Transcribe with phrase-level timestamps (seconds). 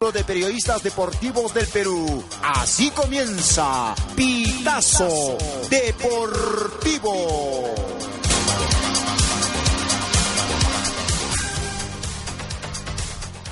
[0.00, 2.24] de periodistas deportivos del Perú.
[2.42, 5.36] Así comienza Pitazo
[5.68, 7.74] Deportivo.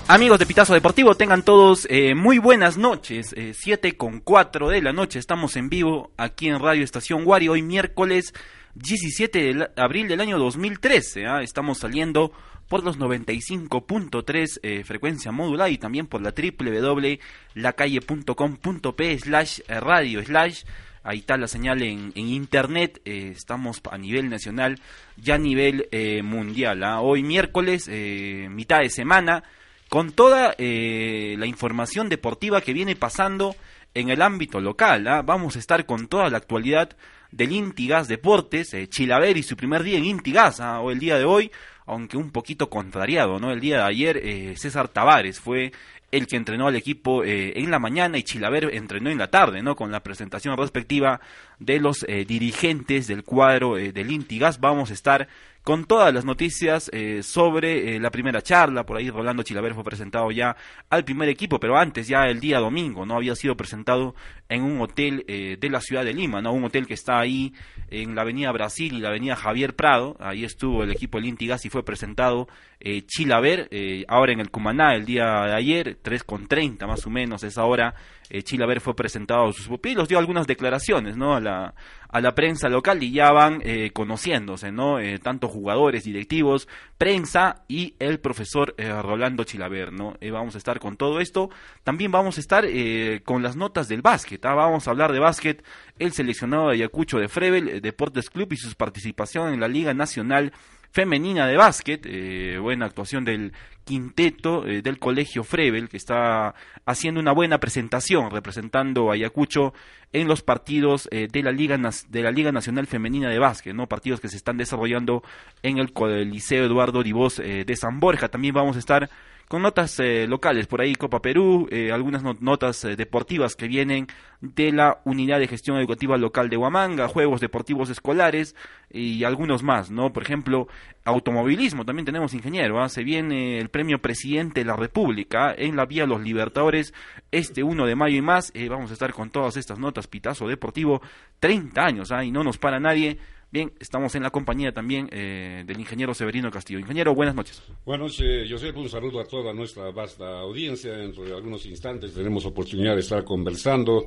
[0.09, 3.35] Amigos de Pitazo Deportivo, tengan todos eh, muy buenas noches.
[3.37, 7.51] Eh, 7 con 4 de la noche, estamos en vivo aquí en Radio Estación Guari,
[7.51, 8.33] hoy miércoles
[8.75, 11.27] 17 de abril del año 2013.
[11.27, 11.43] ¿ah?
[11.43, 12.33] Estamos saliendo
[12.69, 20.63] por los 95.3 eh, frecuencia módula y también por la www.lacalle.com.p slash radio slash
[21.09, 24.79] ahí está la señal en, en internet, eh, estamos a nivel nacional
[25.17, 26.85] ya a nivel eh, mundial.
[26.85, 27.01] ¿ah?
[27.01, 29.43] Hoy miércoles, eh, mitad de semana,
[29.89, 33.57] con toda eh, la información deportiva que viene pasando
[33.95, 35.09] en el ámbito local.
[35.09, 35.23] ¿ah?
[35.23, 36.91] Vamos a estar con toda la actualidad
[37.31, 40.81] del Intigas Deportes, Chilaver y su primer día en Intigas, ¿ah?
[40.81, 41.51] o el día de hoy,
[41.89, 43.51] aunque un poquito contrariado, ¿no?
[43.51, 45.73] El día de ayer eh, César Tavares fue
[46.11, 49.63] el que entrenó al equipo eh, en la mañana y Chilaver entrenó en la tarde,
[49.63, 49.77] ¿no?
[49.77, 51.21] Con la presentación respectiva
[51.59, 54.59] de los eh, dirigentes del cuadro eh, del Intigas.
[54.61, 55.29] Vamos a estar
[55.69, 58.87] con todas las noticias eh, sobre eh, la primera charla.
[58.87, 60.57] Por ahí Rolando Chilaver fue presentado ya
[60.89, 64.15] al primer equipo, pero antes, ya el día domingo, no había sido presentado
[64.49, 67.53] en un hotel eh, de la ciudad de Lima, no un hotel que está ahí
[67.91, 70.17] en la avenida Brasil y la avenida Javier Prado.
[70.21, 72.49] Ahí estuvo el equipo del Intigas y fue presentado
[72.81, 77.07] eh, Chilaver, eh, ahora en el Cumaná el día de ayer, 3 con 30 más
[77.07, 77.95] o menos, esa hora
[78.31, 81.35] eh, Chilaver fue presentado a sus pupilos, dio algunas declaraciones ¿no?
[81.35, 81.75] a, la,
[82.09, 84.99] a la prensa local y ya van eh, conociéndose, ¿no?
[84.99, 90.17] Eh, tanto jugadores, directivos, prensa y el profesor eh, Rolando Chilaver, ¿no?
[90.21, 91.51] Eh, vamos a estar con todo esto.
[91.85, 94.55] También vamos a estar eh, con las notas del básquet, ¿ah?
[94.55, 95.65] vamos a hablar de básquet,
[95.99, 100.53] el seleccionado de Ayacucho de Frevel, Deportes Club y su participación en la Liga Nacional
[100.91, 103.53] femenina de básquet, eh, buena actuación del
[103.89, 109.73] quinteto eh, del colegio Frevel, que está haciendo una buena presentación, representando a Ayacucho
[110.13, 111.79] en los partidos eh, de, la Liga,
[112.09, 113.87] de la Liga Nacional Femenina de Básquet, ¿no?
[113.87, 115.23] partidos que se están desarrollando
[115.63, 115.91] en el,
[116.31, 118.29] Liceo Eduardo Divos eh, de San Borja.
[118.29, 119.09] También vamos a estar
[119.49, 123.67] con notas eh, locales, por ahí Copa Perú, eh, algunas not notas eh, deportivas que
[123.67, 124.07] vienen
[124.41, 128.55] de la Unidad de Gestión Educativa Local de Huamanga, juegos deportivos escolares
[128.91, 130.13] y algunos más, ¿no?
[130.13, 130.69] Por ejemplo,
[131.05, 132.89] automovilismo, también tenemos ingeniero, ¿ah?
[132.89, 136.95] se viene el premio Presidente de la República en la Vía Los Libertadores
[137.31, 140.47] este 1 de mayo y más, eh, vamos a estar con todas estas notas, Pitazo
[140.47, 141.03] Deportivo,
[141.41, 142.25] 30 años, ¿ah?
[142.25, 143.19] y no nos para nadie,
[143.51, 146.81] Bien, estamos en la compañía también eh, del ingeniero Severino Castillo.
[146.81, 147.63] Ingeniero, buenas noches.
[147.87, 148.77] Buenas noches, Josep.
[148.77, 150.93] Un saludo a toda nuestra vasta audiencia.
[150.93, 154.05] Dentro de algunos instantes tenemos oportunidad de estar conversando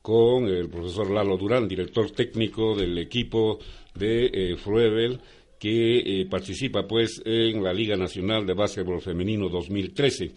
[0.00, 3.58] con el profesor Lalo Durán, director técnico del equipo
[3.94, 5.20] de eh, Fruebel,
[5.58, 10.32] que eh, participa pues en la Liga Nacional de Básquetbol Femenino 2013.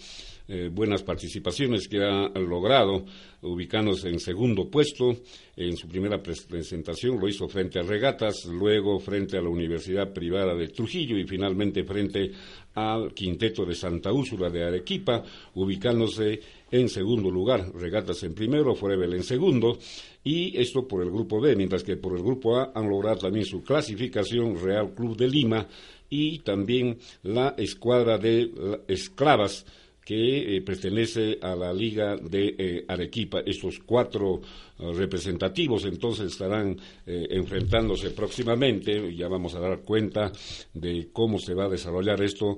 [0.48, 3.06] Eh, buenas participaciones que ha logrado,
[3.42, 5.16] ubicándose en segundo puesto.
[5.56, 10.56] En su primera presentación lo hizo frente a Regatas, luego frente a la Universidad Privada
[10.56, 12.32] de Trujillo y finalmente frente
[12.74, 15.24] al Quinteto de Santa Úrsula de Arequipa,
[15.56, 16.40] ubicándose
[16.72, 17.72] en segundo lugar.
[17.74, 19.78] Regatas en primero, Forever en segundo.
[20.24, 23.46] Y esto por el grupo B, mientras que por el grupo A han logrado también
[23.46, 25.68] su clasificación Real Club de Lima
[26.10, 28.52] y también la escuadra de
[28.88, 29.66] esclavas
[30.04, 33.42] que eh, pertenece a la Liga de eh, Arequipa.
[33.46, 34.42] Estos cuatro
[34.80, 39.16] uh, representativos entonces estarán eh, enfrentándose próximamente.
[39.16, 40.32] Ya vamos a dar cuenta
[40.74, 42.58] de cómo se va a desarrollar esto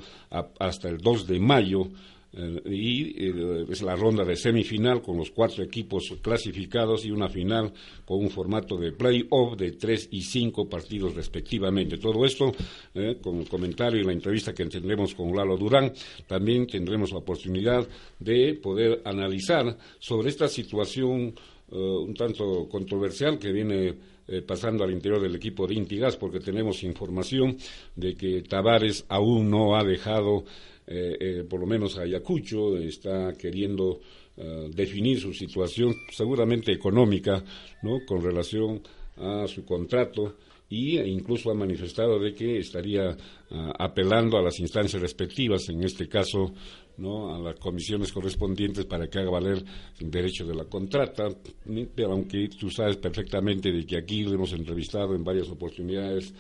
[0.59, 1.89] hasta el 2 de mayo.
[2.35, 7.29] Uh, y uh, es la ronda de semifinal con los cuatro equipos clasificados y una
[7.29, 7.71] final
[8.05, 11.99] con un formato de play-off de tres y cinco partidos respectivamente.
[11.99, 12.51] Todo esto
[12.95, 15.93] eh, con el comentario y la entrevista que tendremos con Lalo Durán,
[16.25, 21.35] también tendremos la oportunidad de poder analizar sobre esta situación
[21.69, 23.95] un tanto controversial que viene
[24.25, 27.57] eh, pasando al interior del equipo de Intigas, porque tenemos información
[27.93, 30.45] de que Tavares aún no ha dejado
[30.85, 34.01] eh, eh, por lo menos Ayacucho está queriendo
[34.35, 37.43] uh, definir su situación seguramente económica
[37.81, 37.99] ¿no?
[38.05, 38.81] con relación
[39.17, 40.35] a su contrato
[40.69, 45.83] y e incluso ha manifestado de que estaría uh, apelando a las instancias respectivas, en
[45.83, 46.53] este caso
[46.97, 47.33] ¿no?
[47.33, 49.63] a las comisiones correspondientes para que haga valer
[49.99, 51.29] el derecho de la contrata,
[51.95, 56.33] pero aunque tú sabes perfectamente de que aquí lo hemos entrevistado en varias oportunidades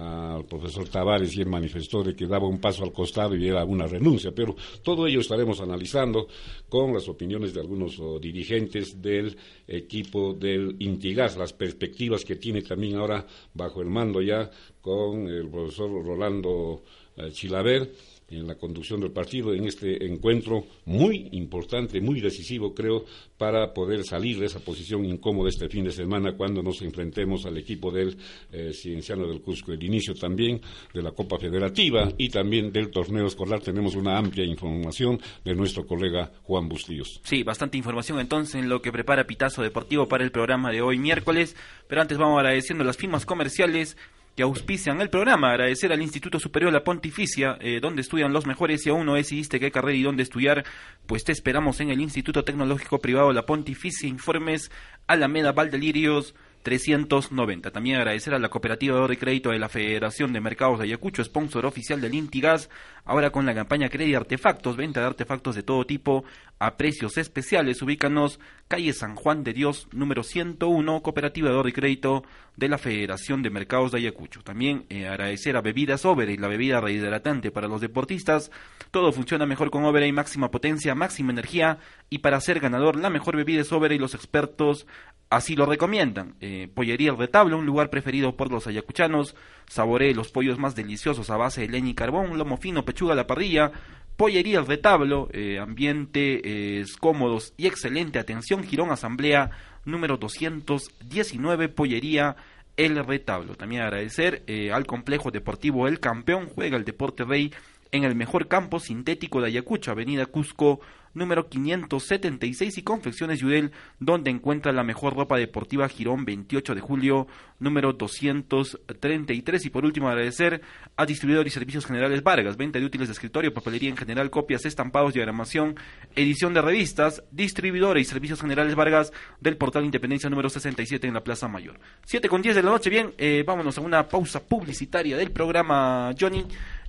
[0.00, 3.64] al profesor Tavares y él manifestó de que daba un paso al costado y era
[3.64, 6.28] una renuncia, pero todo ello estaremos analizando
[6.68, 9.36] con las opiniones de algunos oh, dirigentes del
[9.66, 14.50] equipo del Intigas, las perspectivas que tiene también ahora bajo el mando ya
[14.80, 16.82] con el profesor Rolando
[17.16, 17.90] eh, Chilaver
[18.30, 23.04] en la conducción del partido en este encuentro muy importante, muy decisivo, creo,
[23.36, 27.56] para poder salir de esa posición incómoda este fin de semana cuando nos enfrentemos al
[27.56, 28.16] equipo del
[28.52, 29.72] eh, Cienciano del Cusco.
[29.72, 30.60] El inicio también
[30.92, 33.60] de la Copa Federativa y también del torneo escolar.
[33.60, 37.20] Tenemos una amplia información de nuestro colega Juan Bustillos.
[37.24, 40.98] Sí, bastante información entonces en lo que prepara Pitazo Deportivo para el programa de hoy
[40.98, 41.56] miércoles.
[41.88, 43.96] Pero antes vamos agradeciendo las firmas comerciales
[44.38, 45.50] que auspician el programa.
[45.50, 48.84] Agradecer al Instituto Superior La Pontificia, eh, donde estudian los mejores.
[48.84, 50.64] Si aún no decidiste qué carrera y dónde estudiar,
[51.08, 54.08] pues te esperamos en el Instituto Tecnológico Privado La Pontificia.
[54.08, 54.70] Informes
[55.08, 56.36] Alameda Valdelirios
[56.68, 57.70] 390.
[57.70, 61.64] También agradecer a la Cooperativa de Crédito de la Federación de Mercados de Ayacucho, sponsor
[61.64, 62.68] oficial del Intigas,
[63.06, 66.24] ahora con la campaña Crédito Artefactos, venta de artefactos de todo tipo
[66.58, 67.80] a precios especiales.
[67.80, 68.38] Ubícanos
[68.68, 72.22] calle San Juan de Dios, número 101, Cooperativa de Crédito
[72.58, 74.42] de la Federación de Mercados de Ayacucho.
[74.42, 78.50] También eh, agradecer a Bebidas Over y la bebida rehidratante para los deportistas.
[78.90, 81.78] Todo funciona mejor con Over y máxima potencia, máxima energía
[82.10, 84.86] y para ser ganador la mejor bebida es Over y los expertos
[85.30, 86.36] Así lo recomiendan.
[86.40, 89.36] Eh, pollería El Retablo, un lugar preferido por los ayacuchanos.
[89.68, 93.16] Saboree los pollos más deliciosos a base de leña y carbón, lomo fino, pechuga a
[93.16, 93.70] la parrilla.
[94.16, 98.64] Pollería El Retablo, eh, ambientes cómodos y excelente atención.
[98.64, 99.50] Girón Asamblea
[99.84, 102.36] número 219, Pollería
[102.76, 103.54] El Retablo.
[103.54, 106.48] También agradecer eh, al complejo deportivo El Campeón.
[106.54, 107.52] Juega el Deporte Rey
[107.92, 110.80] en el mejor campo sintético de Ayacucho, Avenida Cusco
[111.14, 117.26] número 576 y Confecciones Yudel, donde encuentra la mejor ropa deportiva Girón 28 de julio,
[117.58, 119.66] número 233.
[119.66, 120.62] Y por último, agradecer
[120.96, 124.64] a Distribuidor y Servicios Generales Vargas, venta de útiles de escritorio, papelería en general, copias,
[124.64, 125.76] estampados, diagramación,
[126.14, 131.24] edición de revistas, Distribuidora y Servicios Generales Vargas del portal Independencia número 67 en la
[131.24, 131.78] Plaza Mayor.
[132.04, 136.12] 7 con 10 de la noche, bien, eh, vámonos a una pausa publicitaria del programa
[136.18, 136.46] Johnny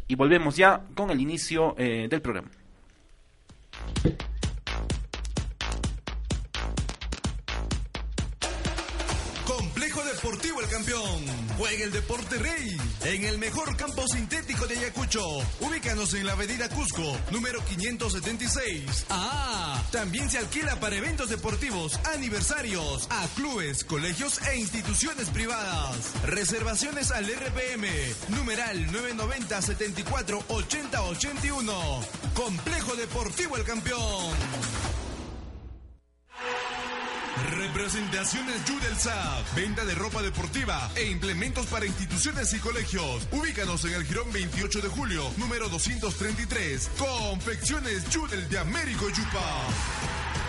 [0.09, 2.50] y volvemos ya con el inicio eh, del programa.
[11.57, 15.21] Juega el Deporte Rey en el mejor campo sintético de Ayacucho.
[15.60, 19.06] Ubícanos en la avenida Cusco, número 576.
[19.10, 26.13] Ah, también se alquila para eventos deportivos, aniversarios, a clubes, colegios e instituciones privadas.
[26.25, 27.88] Reservaciones al RPM,
[28.30, 32.00] numeral 990 74 80 81.
[32.33, 34.33] Complejo Deportivo El Campeón.
[37.80, 39.56] Representaciones Judelsab.
[39.56, 43.26] Venta de ropa deportiva e implementos para instituciones y colegios.
[43.31, 46.90] Ubícanos en el Girón 28 de julio, número 233.
[47.00, 50.49] Confecciones Judel de Américo Yupa.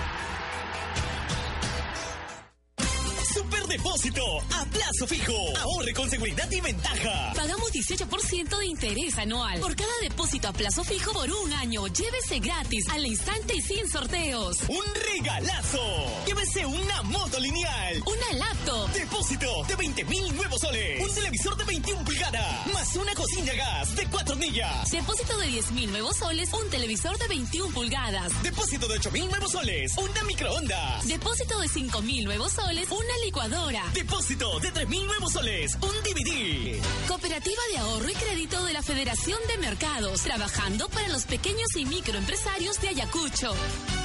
[3.70, 4.22] Superdepósito
[4.52, 5.32] a plazo fijo.
[5.60, 7.32] Ahorre con seguridad y ventaja.
[7.36, 9.60] Pagamos 18% de interés anual.
[9.60, 13.88] Por cada depósito a plazo fijo por un año, llévese gratis al instante y sin
[13.88, 14.56] sorteos.
[14.68, 14.84] Un
[15.14, 15.78] regalazo.
[16.26, 18.02] Llévese una moto lineal.
[18.06, 18.90] Una laptop.
[18.90, 21.08] Depósito de 20 mil nuevos soles.
[21.08, 22.66] Un televisor de 21 pulgadas.
[22.72, 24.90] Más una cocina gas de 4 hornillas.
[24.90, 26.52] Depósito de 10 mil nuevos soles.
[26.52, 28.42] Un televisor de 21 pulgadas.
[28.42, 29.96] Depósito de 8 mil nuevos soles.
[29.96, 31.06] Una microondas.
[31.06, 32.88] Depósito de 5 mil nuevos soles.
[32.90, 33.59] Una licuadora.
[33.92, 35.76] Depósito de 3 mil nuevos soles.
[35.82, 36.80] Un DVD.
[37.06, 40.22] Cooperativa de Ahorro y Crédito de la Federación de Mercados.
[40.22, 43.54] Trabajando para los pequeños y microempresarios de Ayacucho.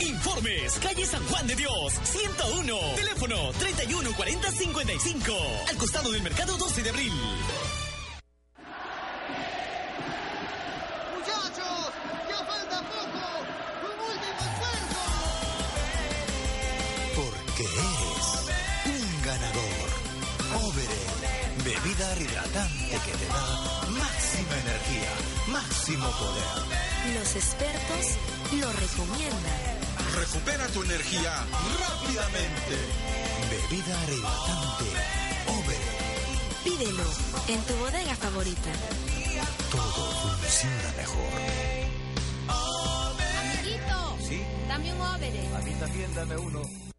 [0.02, 0.74] Informes.
[0.82, 1.94] Calle San Juan de Dios.
[2.04, 2.78] 101.
[2.96, 5.34] Teléfono 31 40 55.
[5.70, 7.14] Al costado del mercado 12 de abril.
[22.22, 23.44] Hidratante que te da
[23.90, 25.12] máxima energía,
[25.48, 27.18] máximo poder.
[27.18, 28.06] Los expertos
[28.60, 29.60] lo recomiendan.
[30.16, 31.46] Recupera tu energía
[31.82, 32.76] rápidamente.
[33.50, 34.90] Bebida hidratante
[35.48, 36.06] Overel.
[36.64, 37.04] Pídelo
[37.48, 38.72] en tu bodega favorita.
[39.72, 41.32] Todo funciona mejor.
[42.48, 44.42] Amiguito, ¿Sí?
[44.68, 46.95] dame un Overe.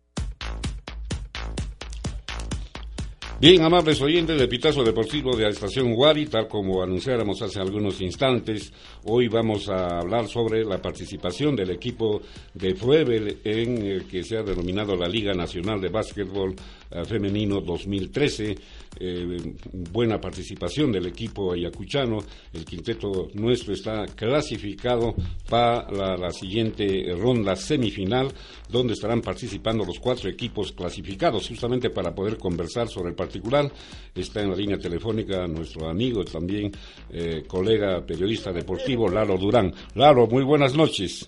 [3.38, 8.00] Bien, amables oyentes de Pitazo Deportivo de la Estación Wari, tal como anunciáramos hace algunos
[8.00, 8.72] instantes,
[9.04, 12.22] hoy vamos a hablar sobre la participación del equipo
[12.54, 16.54] de Fuebel en el que se ha denominado la Liga Nacional de Básquetbol
[16.90, 18.56] eh, Femenino 2013.
[18.98, 19.54] Eh,
[19.92, 22.18] buena participación del equipo ayacuchano.
[22.52, 25.14] El quinteto nuestro está clasificado
[25.48, 28.28] para la, siguiente ronda semifinal,
[28.68, 33.70] donde estarán participando los cuatro equipos clasificados, justamente para poder conversar sobre el particular.
[34.14, 36.72] Está en la línea telefónica nuestro amigo, también
[37.10, 39.72] eh, colega periodista deportivo, Lalo Durán.
[39.94, 41.26] Lalo, muy buenas noches.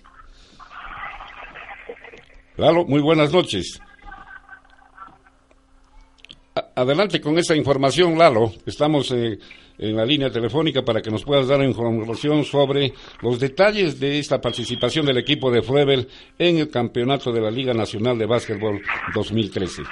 [2.57, 3.81] Lalo, muy buenas noches.
[6.79, 8.53] Adelante con esa información, Lalo.
[8.65, 9.39] Estamos eh,
[9.79, 14.41] en la línea telefónica para que nos puedas dar información sobre los detalles de esta
[14.41, 16.09] participación del equipo de Frebel
[16.39, 18.81] en el campeonato de la Liga Nacional de Básquetbol
[19.15, 19.83] 2013.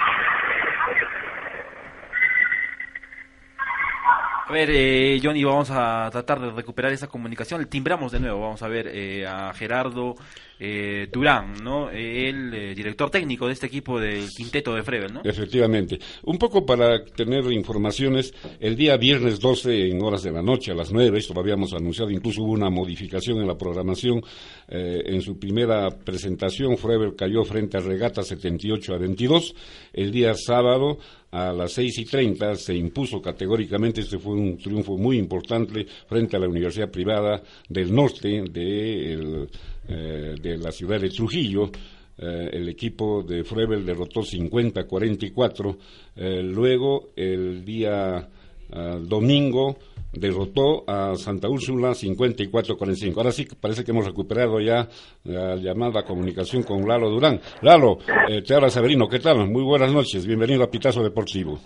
[4.49, 7.65] A ver, eh, Johnny, vamos a tratar de recuperar esa comunicación.
[7.65, 10.15] Timbramos de nuevo, vamos a ver eh, a Gerardo
[10.59, 11.89] eh, Durán, ¿no?
[11.89, 15.21] El eh, director técnico de este equipo del quinteto de Frevel, ¿no?
[15.23, 15.99] Efectivamente.
[16.23, 20.75] Un poco para tener informaciones, el día viernes 12 en horas de la noche, a
[20.75, 24.21] las 9, esto lo habíamos anunciado, incluso hubo una modificación en la programación.
[24.67, 29.55] Eh, en su primera presentación, Frevel cayó frente a Regata 78 a 22.
[29.93, 30.97] El día sábado,
[31.31, 36.37] a las seis y treinta se impuso categóricamente, este fue un triunfo muy importante frente
[36.37, 39.47] a la Universidad Privada del Norte de
[39.89, 41.69] eh, la ciudad de Trujillo.
[42.17, 45.77] Eh, el equipo de Frebel derrotó 50-44.
[46.15, 48.29] Eh, luego, el día
[49.01, 49.77] domingo,
[50.11, 53.17] derrotó a Santa Úrsula 54-45.
[53.17, 54.87] Ahora sí parece que hemos recuperado ya
[55.23, 57.39] la llamada comunicación con Lalo Durán.
[57.61, 57.97] Lalo,
[58.45, 59.49] te habla Severino, ¿qué tal?
[59.49, 61.59] Muy buenas noches, bienvenido a Pitazo Deportivo.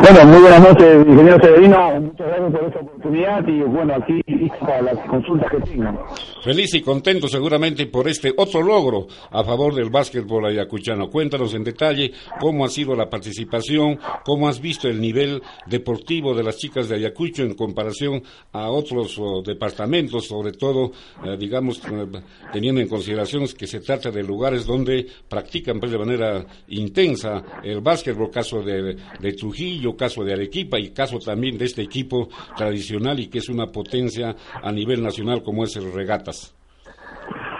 [0.00, 2.00] Bueno, muy buenas noches, ingeniero Severino.
[2.00, 4.22] Muchas gracias por esta oportunidad y bueno, aquí
[4.60, 5.98] para las consultas que tengan.
[6.44, 11.10] Feliz y contento seguramente por este otro logro a favor del básquetbol ayacuchano.
[11.10, 16.44] Cuéntanos en detalle cómo ha sido la participación, cómo has visto el nivel deportivo de
[16.44, 20.92] las chicas de Ayacucho en comparación a otros departamentos, sobre todo,
[21.24, 22.06] eh, digamos, eh,
[22.52, 27.80] teniendo en consideración que se trata de lugares donde practican pues, de manera intensa el
[27.80, 33.20] básquetbol, caso de, de Trujillo caso de Arequipa y caso también de este equipo tradicional
[33.20, 36.54] y que es una potencia a nivel nacional como es el Regatas.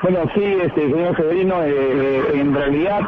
[0.01, 3.01] Bueno, sí, este, señor Severino, eh, eh, en realidad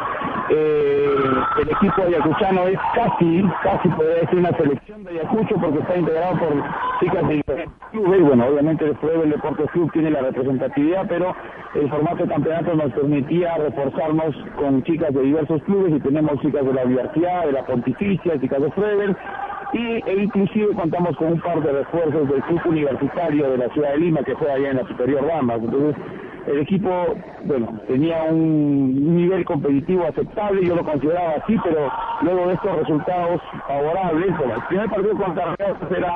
[0.49, 1.15] eh,
[1.61, 6.37] el equipo ayacuchano es casi, casi podría decir una selección de Ayacucho porque está integrado
[6.39, 6.63] por
[6.99, 8.19] chicas de diferentes clubes.
[8.19, 11.33] Y bueno, obviamente después del Deporte Club tiene la representatividad, pero
[11.75, 15.93] el formato de campeonato nos permitía reforzarnos con chicas de diversos clubes.
[15.93, 19.15] Y tenemos chicas de la Universidad, de la Pontificia, chicas de Frevel
[19.73, 23.91] y e inclusive contamos con un par de refuerzos del club universitario de la ciudad
[23.91, 25.59] de Lima que fue allá en la Superior Damas.
[25.61, 25.95] Entonces,
[26.47, 32.53] el equipo, bueno, tenía un nivel competitivo aceptable, yo lo consideraba así, pero luego de
[32.53, 36.15] estos resultados favorables, el primer partido contra Real era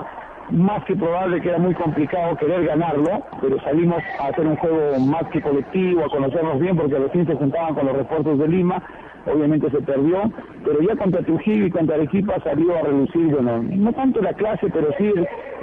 [0.51, 5.00] más que probable que era muy complicado querer ganarlo, pero salimos a hacer un juego
[5.00, 8.82] más que colectivo, a conocernos bien, porque recién se juntaban con los refuerzos de Lima,
[9.25, 10.32] obviamente se perdió,
[10.63, 14.67] pero ya contra Trujillo y contra Arequipa salió a reducir, bueno, no tanto la clase,
[14.72, 15.12] pero sí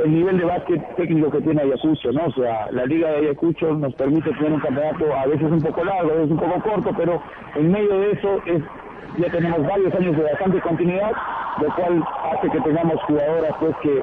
[0.04, 2.26] el, nivel de básquet técnico que tiene Ayacucho, ¿no?
[2.26, 5.84] O sea, la Liga de Ayacucho nos permite tener un campeonato a veces un poco
[5.84, 7.22] largo, a veces un poco corto, pero
[7.56, 8.62] en medio de eso es
[9.18, 11.12] ya tenemos varios años de bastante continuidad,
[11.60, 12.02] lo cual
[12.32, 14.00] hace que tengamos jugadoras pues que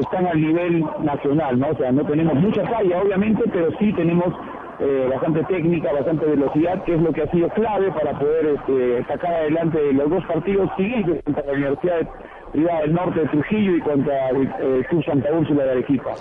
[0.00, 1.68] están al nivel nacional, ¿no?
[1.68, 4.34] O sea, no tenemos mucha falla, obviamente, pero sí tenemos
[4.80, 9.04] eh, bastante técnica, bastante velocidad, que es lo que ha sido clave para poder este,
[9.06, 12.08] sacar adelante los dos partidos siguientes contra la Universidad
[12.54, 16.14] del Norte de Trujillo y contra el Club Santa Úrsula de Arequipa.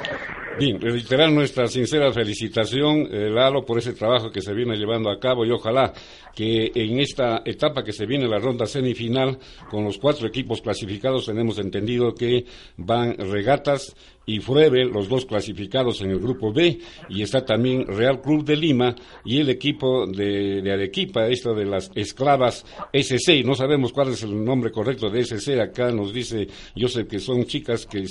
[0.59, 5.19] Bien, reiterar nuestra sincera felicitación, eh, Lalo, por ese trabajo que se viene llevando a
[5.19, 5.93] cabo y ojalá
[6.35, 9.37] que en esta etapa que se viene la ronda semifinal,
[9.69, 12.45] con los cuatro equipos clasificados, tenemos entendido que
[12.75, 13.95] van regatas
[14.29, 18.57] y Fruebe, los dos clasificados en el grupo B, y está también Real Club de
[18.57, 18.93] Lima
[19.23, 24.43] y el equipo de, Arequipa, esto de las esclavas SC, no sabemos cuál es el
[24.43, 28.03] nombre correcto de SC, acá nos dice yo sé que son chicas que,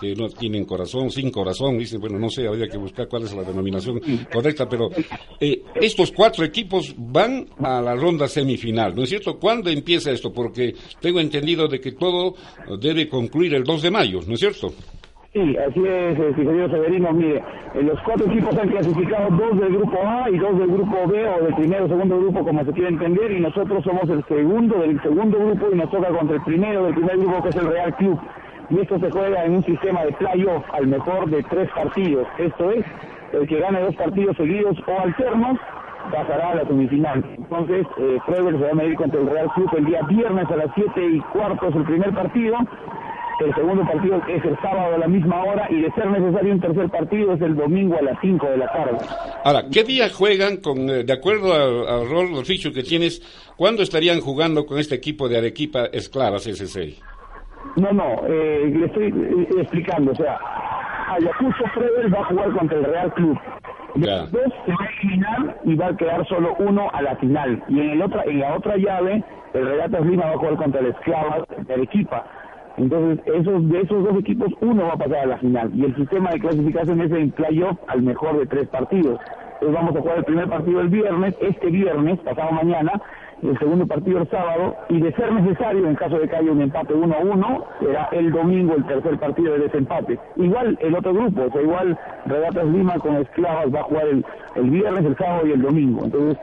[0.00, 3.34] que no tienen corazón, sin corazón, dice, bueno, no sé, habría que buscar cuál es
[3.34, 4.00] la denominación
[4.32, 4.90] correcta, pero
[5.40, 9.40] eh, estos cuatro equipos van a la ronda semifinal, ¿no es cierto?
[9.40, 10.32] ¿Cuándo empieza esto?
[10.32, 12.36] Porque tengo entendido de que todo
[12.80, 14.72] debe concluir el 2 de mayo, ¿no es cierto?
[15.32, 17.10] Sí, así es, eh, querido Severino.
[17.14, 21.06] Mire, eh, los cuatro equipos han clasificado dos del grupo A y dos del grupo
[21.06, 24.22] B o del primero o segundo grupo, como se quiere entender, y nosotros somos el
[24.26, 27.56] segundo del segundo grupo y nos toca contra el primero del primer grupo, que es
[27.56, 28.20] el Real Club.
[28.68, 32.26] Y esto se juega en un sistema de playoff al mejor de tres partidos.
[32.36, 32.84] Esto es,
[33.32, 35.58] el que gane dos partidos seguidos o alternos
[36.10, 37.24] pasará a la semifinal.
[37.38, 40.68] Entonces, eh, se va a medir contra el Real Club el día viernes a las
[40.74, 42.58] 7 y cuarto es el primer partido
[43.40, 46.60] el segundo partido es el sábado a la misma hora y de ser necesario un
[46.60, 48.98] tercer partido es el domingo a las 5 de la tarde.
[49.44, 53.20] Ahora, ¿qué día juegan con, eh, de acuerdo al rol, al ficho que tienes,
[53.56, 56.98] cuándo estarían jugando con este equipo de Arequipa Esclavas SC?
[57.76, 60.38] No, no, eh, le estoy eh, explicando, o sea,
[61.10, 63.38] Ayacucho Frevel va a jugar contra el Real Club.
[63.94, 64.16] De Ya.
[64.22, 67.62] los dos se va a eliminar y va a quedar solo uno a la final.
[67.68, 69.22] Y en el otra, en la otra llave,
[69.52, 72.24] el Regatas Lima va a jugar contra el Esclavas de Arequipa.
[72.82, 75.70] Entonces, esos, de esos dos equipos, uno va a pasar a la final.
[75.74, 79.20] Y el sistema de clasificación es en playoff al mejor de tres partidos.
[79.54, 83.00] Entonces vamos a jugar el primer partido el viernes, este viernes, pasado mañana,
[83.42, 86.60] el segundo partido el sábado, y de ser necesario, en caso de que haya un
[86.60, 90.18] empate 1 a 1, será el domingo el tercer partido de desempate.
[90.34, 91.96] Igual el otro grupo, o sea, igual
[92.26, 96.04] Regatas Lima con Esclavas va a jugar el, el viernes, el sábado y el domingo.
[96.04, 96.36] Entonces,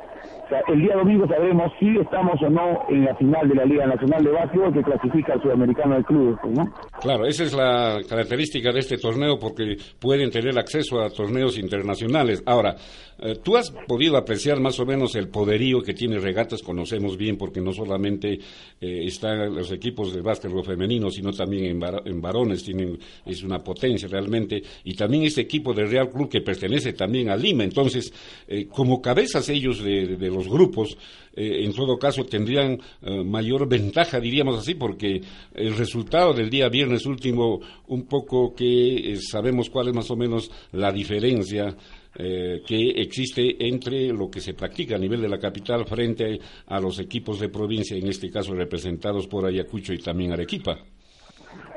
[0.67, 4.23] el día domingo sabremos si estamos o no en la final de la Liga Nacional
[4.23, 6.59] de Básquetbol que clasifica al Sudamericano del Club, pues.
[7.01, 12.43] Claro, esa es la característica de este torneo porque pueden tener acceso a torneos internacionales.
[12.45, 12.75] Ahora,
[13.19, 17.37] eh, tú has podido apreciar más o menos el poderío que tiene Regatas, conocemos bien
[17.37, 22.63] porque no solamente eh, están los equipos de básquetbol femenino, sino también en, en varones,
[22.63, 27.29] tienen, es una potencia realmente, y también este equipo de Real Club que pertenece también
[27.29, 27.63] a Lima.
[27.63, 28.13] Entonces,
[28.47, 30.97] eh, como cabezas ellos de, de los grupos,
[31.33, 35.21] eh, en todo caso tendrían eh, mayor ventaja, diríamos así, porque
[35.53, 40.15] el resultado del día viernes último, un poco que eh, sabemos cuál es más o
[40.15, 41.75] menos la diferencia
[42.11, 46.99] que existe entre lo que se practica a nivel de la capital frente a los
[46.99, 50.83] equipos de provincia, en este caso representados por Ayacucho y también Arequipa.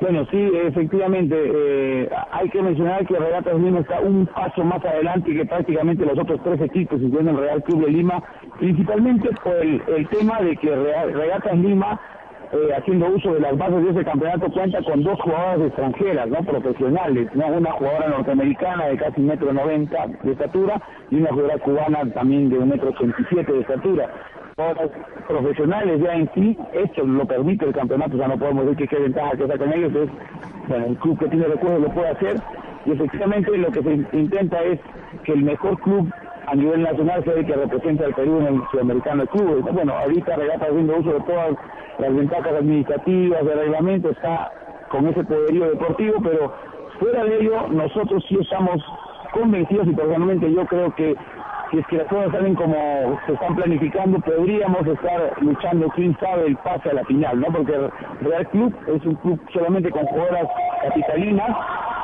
[0.01, 5.33] Bueno, sí, efectivamente, eh, hay que mencionar que Regatas Lima está un paso más adelante
[5.33, 8.21] que prácticamente los otros tres equipos, incluyendo el Real Club de Lima,
[8.59, 11.99] principalmente por el, tema de que Real- Regatas Lima,
[12.53, 16.43] eh, haciendo uso de las bases de ese campeonato, cuenta con dos jugadoras extranjeras, no
[16.43, 22.13] profesionales, no una jugadora norteamericana de casi metro noventa de estatura y una jugadora cubana
[22.13, 24.09] también de un metro ochenta y siete de estatura
[24.55, 24.91] jugadores
[25.27, 28.95] profesionales ya en sí, esto lo permite el campeonato, o sea, no podemos decir que
[28.95, 30.09] qué ventaja que sacan ellos, es,
[30.67, 32.35] bueno, el club que tiene recursos lo puede hacer,
[32.85, 34.79] y efectivamente lo que se intenta es
[35.23, 36.11] que el mejor club
[36.45, 39.63] a nivel nacional sea el que represente al Perú en el Sudamericano de Clubes.
[39.73, 41.55] Bueno, ahorita Regata haciendo uso de todas
[41.99, 44.51] las ventajas administrativas, de reglamento, está
[44.89, 46.53] con ese poderío deportivo, pero
[46.99, 48.83] fuera de ello, nosotros sí estamos
[49.31, 51.15] convencidos y personalmente yo creo que
[51.73, 56.45] si es que las cosas salen como se están planificando, podríamos estar luchando, quién sabe,
[56.45, 57.47] el pase a la final, ¿no?
[57.47, 57.73] Porque
[58.21, 60.47] Real Club es un club solamente con jugadoras
[60.83, 61.49] capitalinas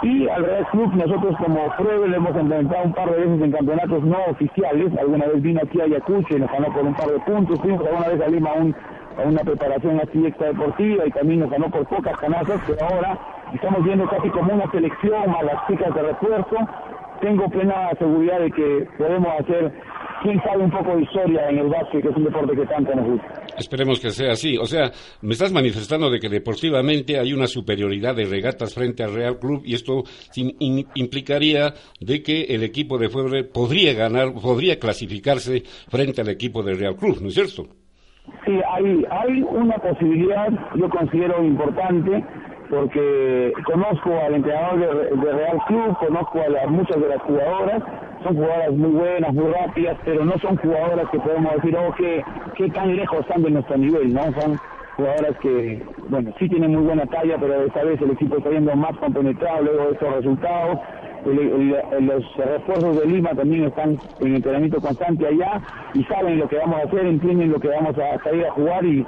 [0.01, 3.51] y al Real Club nosotros como prueba le hemos enfrentado un par de veces en
[3.51, 7.08] campeonatos no oficiales, alguna vez vino aquí a Ayacucho y nos ganó por un par
[7.08, 8.75] de puntos, fuimos alguna vez a Lima un-
[9.19, 13.19] a una preparación así extradeportiva y también nos ganó por pocas canastas, pero ahora
[13.53, 16.55] estamos viendo casi como una selección a las chicas de refuerzo
[17.21, 19.71] tengo plena seguridad de que podemos hacer,
[20.23, 22.95] quién sabe, un poco de historia en el básquet, que es un deporte que tanto
[22.95, 23.43] nos gusta.
[23.58, 24.58] Esperemos que sea así.
[24.58, 29.13] O sea, me estás manifestando de que deportivamente hay una superioridad de regatas frente al
[29.13, 30.03] Real Club y esto
[30.95, 36.79] implicaría de que el equipo de Fuebre podría ganar, podría clasificarse frente al equipo del
[36.79, 37.67] Real Club, ¿no es cierto?
[38.45, 42.23] Sí, hay, hay una posibilidad, yo considero importante,
[42.69, 47.82] porque conozco al entrenador de, Real Club, conozco a las- muchas de las jugadoras,
[48.23, 52.23] son jugadoras muy buenas, muy rápidas, pero no son jugadoras que podemos decir, oh, qué,
[52.55, 54.21] qué tan lejos están de nuestro nivel, ¿no?
[54.39, 54.60] Son
[54.97, 58.75] jugadoras que, bueno, sí tienen muy buena talla, pero esta vez el equipo está yendo
[58.75, 60.79] más compenetrado luego de estos resultados.
[61.25, 65.62] Los refuerzos de Lima también están en entrenamiento constante allá
[65.93, 68.86] y saben lo que vamos a hacer, entienden lo que vamos a salir a jugar
[68.86, 69.05] y,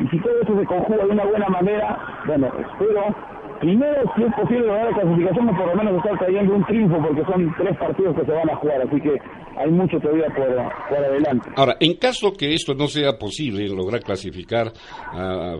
[0.00, 3.33] y si todo eso se conjuga de una buena manera, bueno, espero
[3.64, 6.98] primero si es posible lograr la clasificación o por lo menos estar trayendo un triunfo
[7.00, 9.18] porque son tres partidos que se van a jugar, así que
[9.56, 10.46] hay mucho todavía por,
[10.88, 11.50] por adelante.
[11.56, 14.72] Ahora, en caso que esto no sea posible, lograr clasificar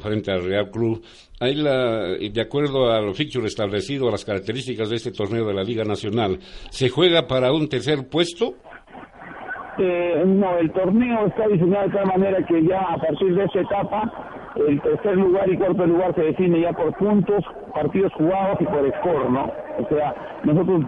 [0.00, 1.02] frente al Real Club,
[1.40, 5.62] hay la, de acuerdo al fixture establecido, a las características de este torneo de la
[5.62, 6.38] Liga Nacional,
[6.70, 8.54] ¿se juega para un tercer puesto?
[9.78, 13.60] Eh, no, el torneo está diseñado de tal manera que ya a partir de esa
[13.60, 18.64] etapa el tercer lugar y cuarto lugar se define ya por puntos, partidos jugados y
[18.64, 19.52] por score, ¿no?
[19.78, 20.14] O sea,
[20.44, 20.84] nosotros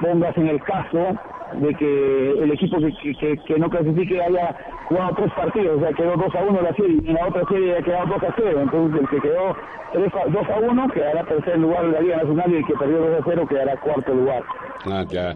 [0.00, 1.18] pongas en el caso
[1.58, 4.56] de que el equipo que, que, que no clasifique haya
[4.88, 7.42] jugado tres partidos, o sea, quedó 2 a 1 la serie y en la otra
[7.48, 9.56] serie ha quedado 2 a 0, entonces el que quedó
[9.92, 12.74] 3 a, 2 a 1 quedará tercer lugar de la Liga Nacional y el que
[12.74, 14.44] perdió 2 a 0 quedará cuarto lugar.
[14.86, 15.34] Ah, ya.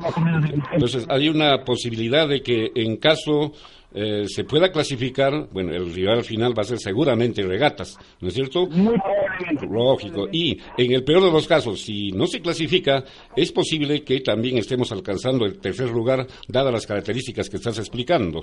[0.73, 3.53] Entonces, hay una posibilidad de que en caso
[3.95, 8.35] eh, se pueda clasificar, bueno, el rival final va a ser seguramente regatas, ¿no es
[8.35, 8.67] cierto?
[8.67, 9.67] Muy probablemente.
[9.71, 10.29] Lógico.
[10.33, 13.05] Y en el peor de los casos, si no se clasifica,
[13.37, 18.43] es posible que también estemos alcanzando el tercer lugar, dadas las características que estás explicando.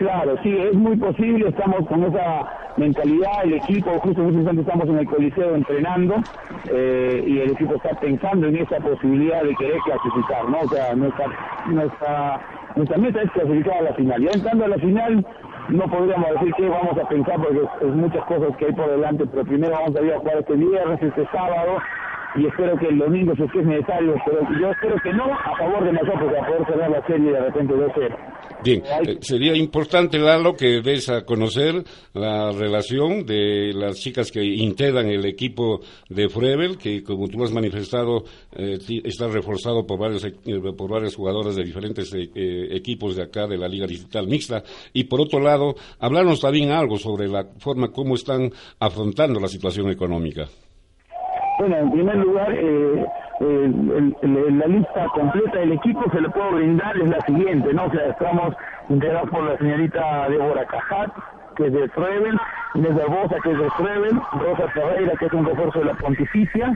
[0.00, 4.88] Claro, sí, es muy posible, estamos con esa mentalidad, el equipo, justo en instante estamos
[4.88, 6.14] en el Coliseo entrenando
[6.72, 10.60] eh, y el equipo está pensando en esa posibilidad de querer clasificar, ¿no?
[10.60, 11.26] O sea, nuestra,
[11.66, 12.40] nuestra,
[12.76, 14.22] nuestra meta es clasificar a la final.
[14.22, 15.26] Ya entrando a la final,
[15.68, 19.26] no podríamos decir qué vamos a pensar porque es, muchas cosas que hay por delante,
[19.26, 21.78] pero primero vamos a ir a jugar este viernes, este sábado,
[22.36, 25.84] y espero que el domingo, si es necesario, pero yo espero que no a favor
[25.84, 28.16] de nosotros, a poder cerrar la serie de repente 2-0.
[28.62, 34.44] Bien, eh, sería importante, Lalo, que des a conocer la relación de las chicas que
[34.44, 40.24] integran el equipo de Frevel, que como tú has manifestado, eh, está reforzado por varios,
[40.24, 42.28] e- eh, por varios jugadores de diferentes eh,
[42.72, 44.62] equipos de acá de la Liga Digital Mixta.
[44.92, 49.90] Y por otro lado, hablarnos también algo sobre la forma como están afrontando la situación
[49.90, 50.48] económica.
[51.60, 53.06] Bueno, en primer lugar, eh,
[53.40, 57.84] el- la lista completa del equipo se le puedo brindar es la siguiente, ¿no?
[57.84, 58.54] O sea, estamos
[58.88, 61.10] integrados por la señorita Débora Cajat,
[61.56, 62.38] que es de Frevel,
[62.76, 66.72] Inés Barbosa, que es de Frevel, Rosa Ferreira, que es un refuerzo de la Pontificia,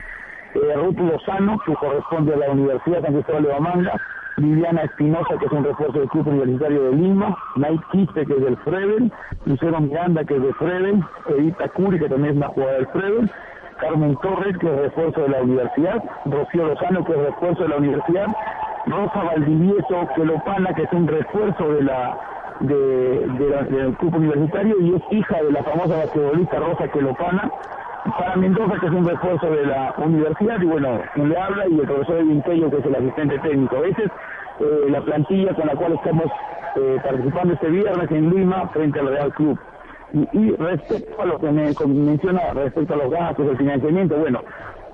[0.53, 3.93] eh, Ruth Lozano, que corresponde a la Universidad San Cristóbal de Bamanga,
[4.37, 8.43] Viviana Espinosa, que es un refuerzo del Club Universitario de Lima, Night Quispe, que es
[8.43, 9.11] del Frevel,
[9.45, 13.31] Lucero Miranda, que es de Frevel, Edita Curi, que también es una jugadora del Frevel,
[13.79, 17.77] Carmen Torres, que es refuerzo de la universidad, Rocío Lozano, que es refuerzo de la
[17.77, 18.27] universidad,
[18.87, 22.17] Rosa Valdivieso Quelopana, que es un refuerzo de la,
[22.61, 22.75] de,
[23.39, 27.51] de la- del club universitario y es hija de la famosa basquetbolista Rosa Quelopana,
[28.19, 31.87] para Mendoza, que es un refuerzo de la universidad, y bueno, le habla, y el
[31.87, 33.77] profesor Edwin que es el asistente técnico.
[33.83, 34.11] Esa es
[34.59, 36.25] eh, la plantilla con la cual estamos
[36.75, 39.59] eh, participando este viernes en Lima frente al Real Club.
[40.33, 44.41] Y, respecto a lo que me menciona, respecto a los gastos, el financiamiento, bueno,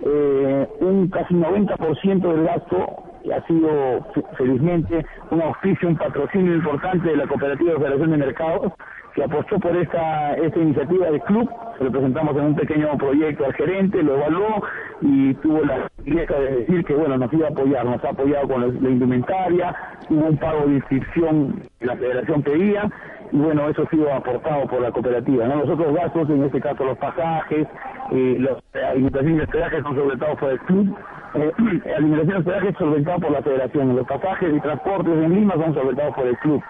[0.03, 7.07] eh, un casi 90% del gasto ha sido fe- felizmente un auspicio, un patrocinio importante
[7.09, 8.73] de la Cooperativa de Federación de Mercados,
[9.13, 13.45] que apostó por esta, esta iniciativa del club, se lo presentamos en un pequeño proyecto
[13.45, 14.63] al gerente, lo evaluó
[15.01, 18.47] y tuvo la gentileza de decir que bueno, nos iba a apoyar, nos ha apoyado
[18.47, 19.75] con la, la indumentaria,
[20.09, 22.89] hubo un pago de inscripción que la federación pedía,
[23.31, 25.47] y bueno, eso ha sido aportado por la cooperativa.
[25.47, 25.57] ¿no?
[25.57, 27.67] Los otros gastos, en este caso los pasajes,
[28.11, 30.97] eh, los eh, alimentación y hospedaje son solventados por el club,
[31.35, 31.51] eh,
[31.97, 36.15] alimentación y hospedaje solventado por la federación, los pasajes y transportes en Lima son solventados
[36.15, 36.61] por el club.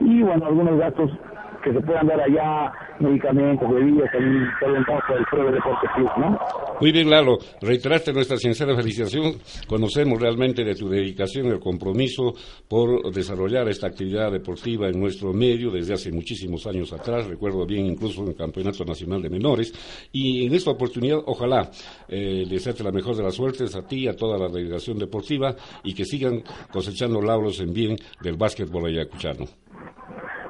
[0.00, 1.10] Y bueno, algunos gastos
[1.62, 6.38] que se puedan dar allá, medicamentos, bebidas, también solventados por el Deporte Club, ¿no?
[6.80, 7.38] Muy bien, Lalo.
[7.60, 9.34] Reiteraste nuestra sincera felicitación.
[9.66, 12.32] Conocemos realmente de tu dedicación y el compromiso
[12.68, 17.26] por desarrollar esta actividad deportiva en nuestro medio desde hace muchísimos años atrás.
[17.26, 19.72] Recuerdo bien incluso en el Campeonato Nacional de Menores.
[20.12, 21.70] Y en esta oportunidad, ojalá
[22.08, 25.54] eh, desearte la mejor de las suertes a ti y a toda la delegación deportiva
[25.84, 26.42] y que sigan
[26.72, 29.44] cosechando lauros en bien del básquetbol ayacuchano.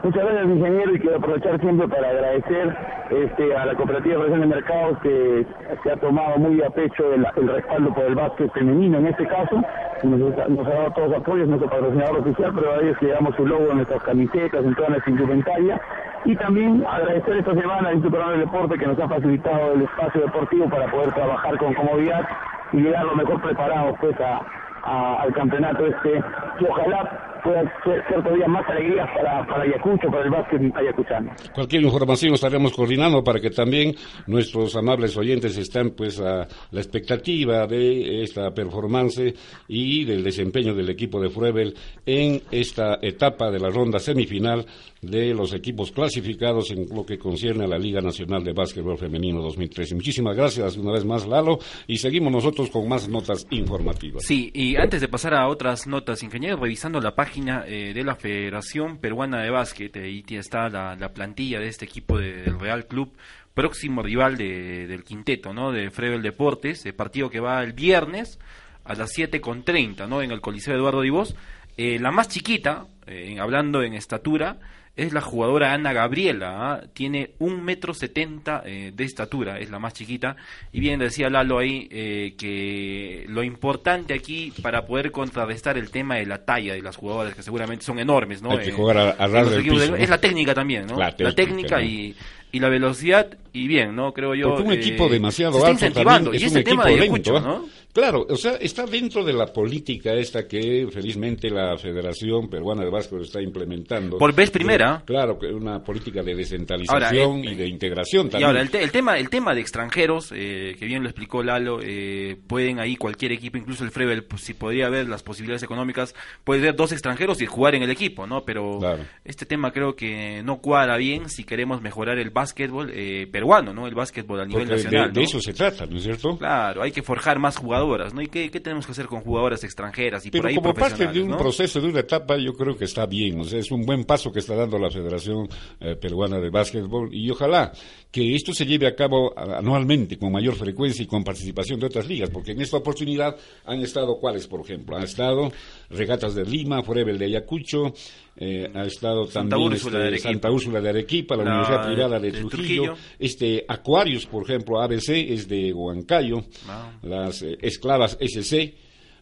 [0.03, 2.75] Muchas gracias, ingeniero, y quiero aprovechar siempre para agradecer
[3.11, 5.47] este, a la Cooperativa de de Mercados que
[5.83, 9.61] se ha tomado muy a pecho el, respaldo por el básquet femenino en este caso.
[10.03, 13.37] Nos, nos ha dado todos los apoyos, nuestro patrocinador oficial, pero a ellos le damos
[13.37, 15.81] su logo en nuestras camisetas, en toda nuestra indumentaria.
[16.25, 20.23] Y también agradecer esta semana al Instituto del Deporte que nos ha facilitado el espacio
[20.23, 22.27] deportivo para poder trabajar con comodidad
[22.73, 24.41] y llegar lo mejor preparados pues a,
[24.85, 26.11] a- al campeonato este
[26.59, 31.31] que ojalá pueda ser, ser todavía más alegrías para, para Ayacucho, para el básquet ayacuchano.
[31.55, 33.95] Cualquier información estaremos coordinando para que también
[34.27, 39.35] nuestros amables oyentes estén pues a la expectativa de esta performance
[39.69, 44.67] y del desempeño del equipo de Fruebel en esta etapa de la ronda semifinal
[45.01, 49.41] de los equipos clasificados en lo que concierne a la Liga Nacional de Básquetbol Femenino
[49.41, 49.95] 2013.
[49.95, 54.23] Muchísimas gracias una vez más, Lalo, y seguimos nosotros con más notas informativas.
[54.27, 58.15] Sí, y antes de pasar a otras notas, ingeniero, revisando la página eh, de la
[58.17, 62.87] Federación Peruana de Básquet, ahí está la, la plantilla de este equipo de- del Real
[62.87, 63.13] Club,
[63.55, 65.73] próximo rival de- del quinteto, ¿no?
[65.73, 68.39] De Frevel Deportes, el partido que va el viernes
[68.85, 70.23] a las 7.30, ¿no?
[70.23, 71.35] En el Coliseo Eduardo Divos.
[71.77, 74.59] Eh, la más chiquita, eh, hablando en estatura,
[74.97, 76.81] es la jugadora Ana Gabriela, ¿ah?
[76.93, 80.37] tiene un metro setenta eh, de estatura, es la más chiquita,
[80.73, 86.17] y bien decía Lalo ahí eh, que lo importante aquí para poder contrarrestar el tema
[86.17, 88.51] de la talla de las jugadoras, que seguramente son enormes, ¿no?
[88.53, 90.03] Hay que Eh, jugar a- a en ras los del equipos de- piso, ¿no?
[90.05, 90.97] Es la técnica también, ¿no?
[90.99, 91.83] La La técnica, técnica, ¿no?
[91.83, 92.17] y,
[92.53, 94.13] y la velocidad, y bien, ¿no?
[94.13, 94.49] Creo yo.
[94.51, 96.83] Porque un eh, equipo demasiado se está alto incentivando, también y es ese un tema
[96.91, 97.41] equipo de lento.
[97.41, 97.81] ¿no?
[97.93, 102.91] Claro, o sea, está dentro de la política esta que felizmente la Federación Peruana de
[102.91, 104.17] Básquet está implementando.
[104.17, 105.03] Por vez primera.
[105.05, 107.03] Claro, una política de descentralización
[107.39, 108.47] Ahora, eh, y de integración Y también.
[108.49, 111.81] ahora, el, te- el tema el tema de extranjeros, eh, que bien lo explicó Lalo,
[111.83, 116.15] eh, pueden ahí cualquier equipo, incluso el Frevel, pues, si podría haber las posibilidades económicas,
[116.45, 118.45] puede ser dos extranjeros y jugar en el equipo, ¿no?
[118.45, 119.03] Pero Claro.
[119.25, 123.87] este tema creo que no cuadra bien si queremos mejorar el básquetbol eh, peruano, ¿no?
[123.87, 125.13] El básquetbol a nivel Porque nacional.
[125.13, 125.27] de ¿no?
[125.27, 126.39] eso se trata, ¿no es cierto?
[126.39, 128.23] Claro, hay que forjar más jugadoras, ¿no?
[128.23, 131.07] ¿Y qué, qué tenemos que hacer con jugadoras extranjeras y Pero por ahí como parte
[131.07, 131.37] de un ¿no?
[131.37, 133.41] proceso, de una etapa, yo creo que está bien.
[133.41, 135.49] O sea, es un buen paso que está dando la Federación
[135.81, 137.73] eh, Peruana de Básquetbol y ojalá
[138.11, 142.09] que esto se lleve a cabo anualmente con mayor frecuencia y con participación de otras
[142.09, 145.53] ligas, porque en esta oportunidad han estado cuáles, por ejemplo, han estado
[145.91, 147.93] Regatas de Lima, Forever de Ayacucho,
[148.41, 150.19] eh, ha estado Santa también Úrsula este.
[150.19, 152.95] Santa Úrsula de Arequipa, la, La Universidad Privada de, de Trujillo, Trujillo.
[153.19, 156.91] este Aquarius, por ejemplo, ABC es de Huancayo, Ah.
[157.03, 158.75] las eh, esclavas SC,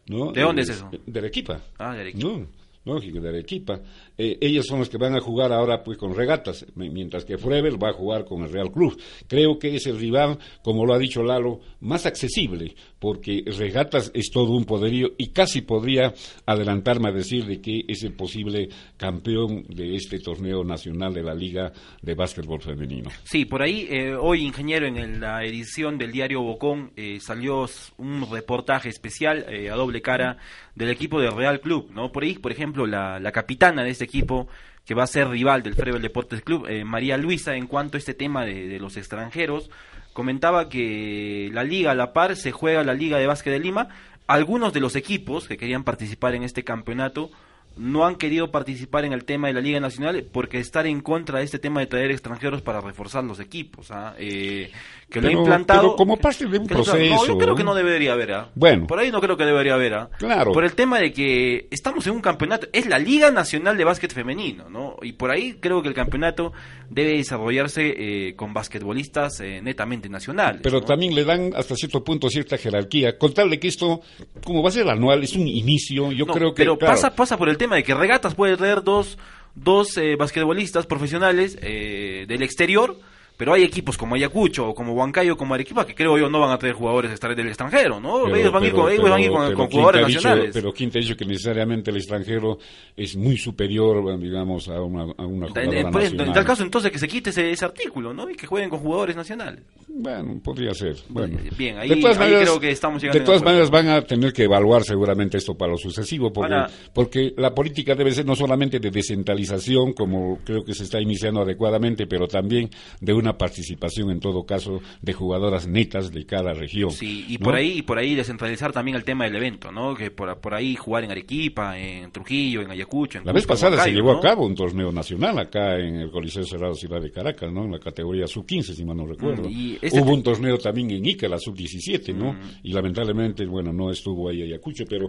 [0.06, 0.32] ¿no?
[0.32, 0.90] ¿De dónde es Eh, eso?
[1.06, 1.60] De Arequipa.
[1.78, 2.26] Ah, de Arequipa.
[2.28, 2.46] No,
[2.84, 3.80] lógico, de Arequipa.
[4.18, 7.38] Eh, ellas son las que van a jugar ahora pues con regatas, mi- mientras que
[7.38, 9.00] Frevel va a jugar con el Real Club.
[9.28, 14.30] Creo que es el rival, como lo ha dicho Lalo, más accesible, porque regatas es
[14.32, 16.12] todo un poderío y casi podría
[16.46, 21.34] adelantarme a decir de que es el posible campeón de este torneo nacional de la
[21.34, 23.10] Liga de Básquetbol Femenino.
[23.24, 27.66] Sí, por ahí, eh, hoy, ingeniero, en el- la edición del diario Bocón eh, salió
[27.98, 30.38] un reportaje especial eh, a doble cara
[30.74, 32.10] del equipo del Real Club, ¿no?
[32.12, 34.48] Por ahí, por ejemplo, la, la capitana de este equipo,
[34.84, 37.98] que va a ser rival del Frevel Deportes Club, eh, María Luisa, en cuanto a
[37.98, 39.70] este tema de, de los extranjeros,
[40.12, 43.88] comentaba que la liga a la par se juega la Liga de Básquet de Lima.
[44.26, 47.30] Algunos de los equipos que querían participar en este campeonato
[47.76, 51.38] no han querido participar en el tema de la Liga Nacional porque estar en contra
[51.38, 54.14] de este tema de traer extranjeros para reforzar los equipos, ¿ah?
[54.18, 54.70] Eh,
[55.08, 55.80] que lo ha implantado.
[55.82, 57.70] pero como parte de un lo- No, proceso, yo creo que ¿no?
[57.70, 58.48] no debería haber, ¿ah?
[58.54, 58.86] Bueno.
[58.88, 60.10] Por ahí no creo que debería haber, ¿ah?
[60.18, 60.52] Claro.
[60.52, 64.12] Por el tema de que estamos en un campeonato, es la Liga Nacional de Básquet
[64.12, 64.96] Femenino, ¿no?
[65.02, 66.52] Y por ahí creo que el campeonato
[66.90, 67.94] debe desarrollarse
[68.28, 70.60] eh, con basquetbolistas eh, netamente nacionales.
[70.62, 70.84] Pero ¿no?
[70.86, 73.16] también le dan hasta cierto punto cierta jerarquía.
[73.18, 74.00] Contarle que esto,
[74.44, 76.62] como va a ser anual, es un inicio, yo No, creo que...
[76.64, 79.18] pero claro, pasa pasa por el tema de que Regatas puede traer dos
[79.54, 82.96] dos eh, basquetbolistas profesionales eh, del exterior
[83.38, 86.50] pero hay equipos como Ayacucho o como Huancayo como Arequipa que creo yo no van
[86.50, 89.12] a traer jugadores del extranjero no Pero- ellos van a ir pero- con, ellos van
[89.14, 90.50] a ir con- pero con ¿quién jugadores dicho- nacionales.
[90.52, 92.58] pero ¿quién te ha dicho que necesariamente el extranjero
[92.94, 96.34] es muy superior, digamos, a una, a una en, jugadora en- pues, en nacional?
[96.34, 99.16] tal caso entonces que se quite ese, ese artículo no y que jueguen con jugadores
[99.16, 99.62] nacionales.
[99.88, 100.96] Bueno, podría ser.
[101.08, 103.88] Bueno, bien, ahí- de todas ahí maneras, creo que estamos llegando de todas maneras van
[103.88, 108.10] a tener que evaluar seguramente esto para lo sucesivo, porque, Ahora- porque la política debe
[108.10, 112.68] ser no solamente de descentralización, como creo que se está iniciando adecuadamente, pero también
[113.00, 116.90] de una participación, en todo caso, de jugadoras netas de cada región.
[116.90, 117.44] Sí, y ¿no?
[117.44, 119.94] por ahí y por ahí descentralizar también el tema del evento, ¿no?
[119.94, 123.54] Que por, por ahí jugar en Arequipa, en Trujillo, en Ayacucho, en La vez Cusco,
[123.54, 124.18] pasada se llevó ¿no?
[124.18, 127.64] a cabo un torneo nacional acá en el Coliseo Cerrado Ciudad de Caracas, ¿no?
[127.64, 129.48] En la categoría sub-15, si mal no recuerdo.
[129.48, 132.32] Mm, y este Hubo un torneo también en Ica, la sub-17, ¿no?
[132.32, 132.40] Mm.
[132.62, 135.08] Y lamentablemente, bueno, no estuvo ahí Ayacucho, pero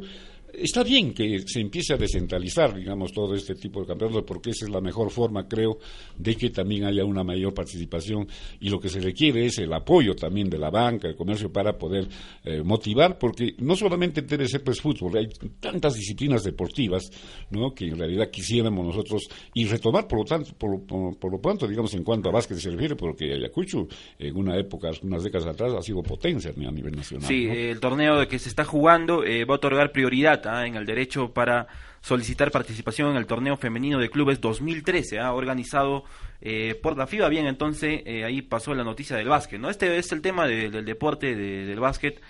[0.53, 4.65] está bien que se empiece a descentralizar, digamos, todo este tipo de campeonatos, porque esa
[4.65, 5.77] es la mejor forma, creo,
[6.17, 8.27] de que también haya una mayor participación.
[8.59, 11.77] Y lo que se requiere es el apoyo también de la banca, del comercio, para
[11.77, 12.07] poder
[12.43, 15.27] eh, motivar, porque no solamente debe ser pues fútbol, hay
[15.59, 17.09] tantas disciplinas deportivas,
[17.51, 17.73] ¿no?
[17.73, 21.67] Que en realidad quisiéramos nosotros y retomar, por lo tanto, por, por- por lo pronto,
[21.67, 25.73] digamos, en cuanto a básquet se refiere, porque Ayacucho, en una época, unas décadas atrás,
[25.77, 27.27] ha sido potencia a nivel nacional.
[27.27, 27.53] Sí, ¿no?
[27.53, 31.67] el torneo que se está jugando eh, va a otorgar prioridad en el derecho para
[32.01, 36.03] solicitar participación en el torneo femenino de clubes 2013, ah, organizado
[36.41, 37.27] eh, por la FIBA.
[37.29, 39.69] Bien, entonces eh, ahí pasó la noticia del básquet, ¿no?
[39.69, 42.21] Este es el tema de- del deporte de- del básquet.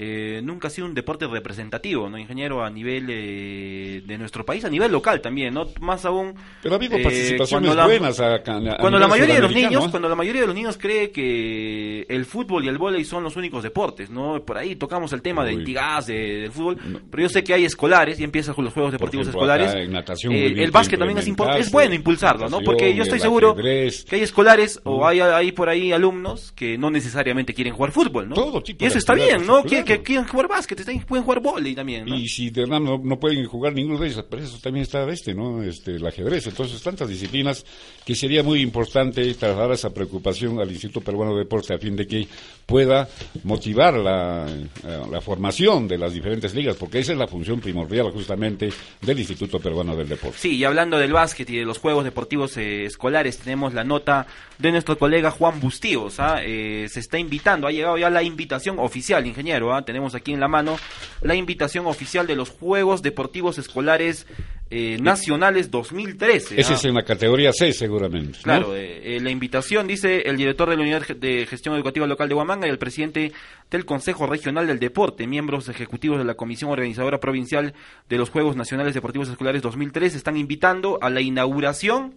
[0.00, 2.62] Eh, nunca ha sido un deporte representativo, ¿no, ingeniero?
[2.64, 5.66] A nivel eh, de nuestro país, a nivel local también, ¿no?
[5.80, 6.34] Más aún.
[6.62, 9.86] Pero ha habido eh, participaciones la- buenas a, a- cuando la mayoría de los niños
[9.86, 9.88] ¿eh?
[9.90, 13.36] cuando la mayoría de los niños cree que el fútbol y el vóley son los
[13.36, 15.64] únicos deportes no por ahí tocamos el tema del Uy.
[15.64, 16.76] tigaz de- del fútbol
[17.10, 19.80] pero yo sé que hay escolares y empiezan con los juegos deportivos ejemplo, escolares acá
[19.82, 23.20] en natación Eh, el básquet también es importante es bueno impulsarlo no porque yo estoy
[23.20, 24.04] seguro ajedrez.
[24.04, 28.28] que hay escolares o hay, hay por ahí alumnos que no necesariamente quieren jugar fútbol
[28.28, 29.84] no Todo tipo y eso está bien no claro.
[29.96, 32.16] Que, quieren jugar básquet están- pueden jugar vóley también ¿no?
[32.16, 35.08] Y si de verdad no, no pueden jugar ninguno de ellos, pero eso también está
[35.10, 35.62] este, ¿no?
[35.62, 36.46] Este, el ajedrez.
[36.46, 37.64] Entonces, tantas disciplinas
[38.04, 42.06] que sería muy importante trasladar esa preocupación al Instituto Peruano de Deporte a fin de
[42.06, 42.28] que
[42.66, 43.08] pueda
[43.44, 48.10] motivar la, eh, la formación de las diferentes ligas, porque esa es la función primordial
[48.10, 48.70] justamente
[49.00, 50.38] del Instituto Peruano del Deporte.
[50.38, 54.26] Sí, y hablando del básquet y de los juegos deportivos eh, escolares, tenemos la nota
[54.58, 56.20] de nuestro colega Juan Bustíos.
[56.20, 56.40] ¿ah?
[56.42, 59.74] Eh, se está invitando, ha llegado ya la invitación oficial, ingeniero.
[59.74, 59.77] ¿ah?
[59.84, 60.78] Tenemos aquí en la mano
[61.22, 64.26] la invitación oficial de los Juegos Deportivos Escolares
[64.70, 66.60] eh, Nacionales 2013.
[66.60, 66.76] Ese ¿ah?
[66.76, 68.38] es en la categoría C, seguramente.
[68.38, 68.42] ¿no?
[68.42, 72.28] Claro, eh, eh, la invitación dice el director de la Unidad de Gestión Educativa Local
[72.28, 73.32] de Huamanga y el presidente
[73.70, 77.72] del Consejo Regional del Deporte, miembros ejecutivos de la Comisión Organizadora Provincial
[78.10, 82.14] de los Juegos Nacionales Deportivos Escolares 2003, están invitando a la inauguración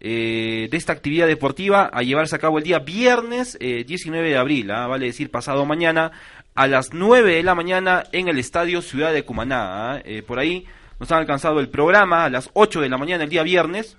[0.00, 4.36] eh, de esta actividad deportiva a llevarse a cabo el día viernes eh, 19 de
[4.36, 4.86] abril, ¿ah?
[4.86, 6.12] vale decir pasado mañana,
[6.54, 9.92] a las 9 de la mañana en el Estadio Ciudad de Cumaná.
[9.92, 10.02] ¿ah?
[10.04, 10.66] Eh, por ahí
[10.98, 13.96] nos han alcanzado el programa a las 8 de la mañana el día viernes.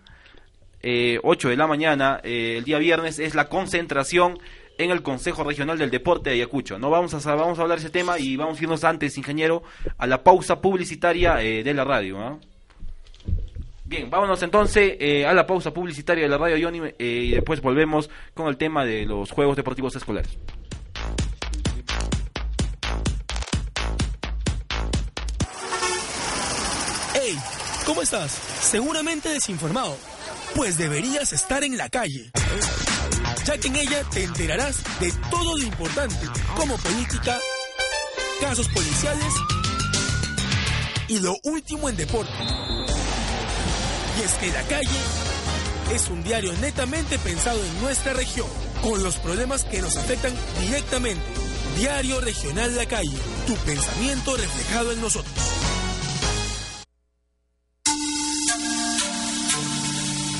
[0.81, 4.39] Eh, 8 de la mañana eh, el día viernes es la concentración
[4.77, 6.79] en el Consejo Regional del Deporte de Ayacucho.
[6.79, 9.61] No vamos a vamos a hablar de ese tema y vamos a irnos antes, ingeniero,
[9.97, 12.39] a la pausa publicitaria eh, de la radio.
[13.89, 17.59] Bien, vámonos entonces eh, a la pausa publicitaria de la radio Johnny eh, y después
[17.59, 20.37] volvemos con el tema de los Juegos Deportivos Escolares.
[27.15, 27.35] Hey,
[27.87, 28.31] ¿cómo estás?
[28.31, 29.97] Seguramente desinformado.
[30.55, 32.29] Pues deberías estar en la calle.
[33.43, 37.39] Ya que en ella te enterarás de todo lo importante, como política,
[38.39, 39.33] casos policiales
[41.07, 42.78] y lo último en deporte.
[44.19, 44.99] Y es que La Calle
[45.93, 48.47] es un diario netamente pensado en nuestra región,
[48.81, 51.23] con los problemas que nos afectan directamente.
[51.77, 55.33] Diario Regional La Calle, tu pensamiento reflejado en nosotros.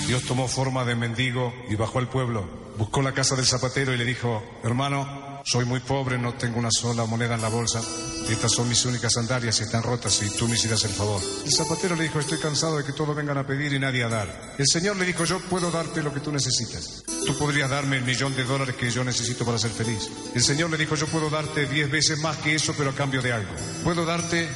[0.08, 2.44] Dios tomó forma de mendigo y bajó al pueblo.
[2.78, 6.72] Buscó la casa del zapatero y le dijo, hermano, soy muy pobre, no tengo una
[6.72, 7.82] sola moneda en la bolsa.
[8.30, 11.22] Estas son mis únicas sandalias y están rotas y tú me hicieras el favor.
[11.46, 14.08] El zapatero le dijo, estoy cansado de que todos vengan a pedir y nadie a
[14.08, 14.54] dar.
[14.58, 17.04] El Señor le dijo, yo puedo darte lo que tú necesitas.
[17.26, 20.10] Tú podrías darme el millón de dólares que yo necesito para ser feliz.
[20.36, 23.22] El Señor le dijo, yo puedo darte diez veces más que eso, pero a cambio
[23.22, 23.52] de algo.
[23.84, 24.48] Puedo darte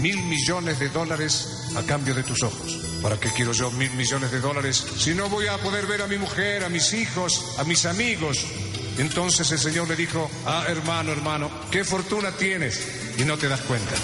[0.00, 2.78] mil millones de dólares a cambio de tus ojos.
[3.02, 6.06] ¿Para qué quiero yo mil millones de dólares si no voy a poder ver a
[6.06, 8.44] mi mujer, a mis hijos, a mis amigos?
[8.98, 13.09] Entonces el Señor le dijo, ah, hermano, hermano, ¿qué fortuna tienes?
[13.20, 13.94] Y no te das cuenta.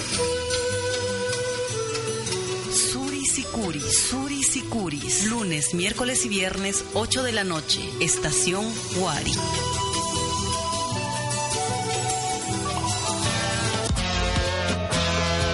[2.70, 9.32] Surisicuris, Surisicuris, lunes, miércoles y viernes, 8 de la noche, estación Huari.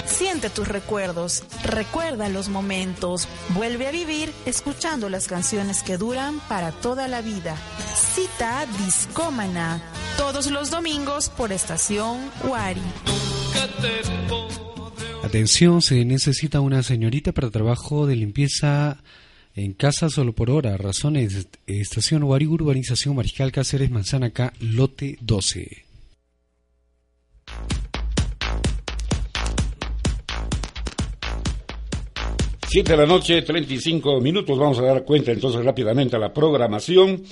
[0.06, 6.72] Siente tus recuerdos, recuerda los momentos, vuelve a vivir escuchando las canciones que duran para
[6.72, 7.54] toda la vida.
[8.14, 9.80] Cita Discómana,
[10.16, 12.82] todos los domingos por estación Wari.
[15.22, 19.02] Atención, se necesita una señorita para trabajo de limpieza
[19.54, 20.76] en casa solo por hora.
[20.76, 25.84] Razones, estación urbanización Mariscal Cáceres, Manzana K, lote 12.
[32.68, 34.58] Siete de la noche, 35 minutos.
[34.58, 37.22] Vamos a dar cuenta entonces rápidamente a la programación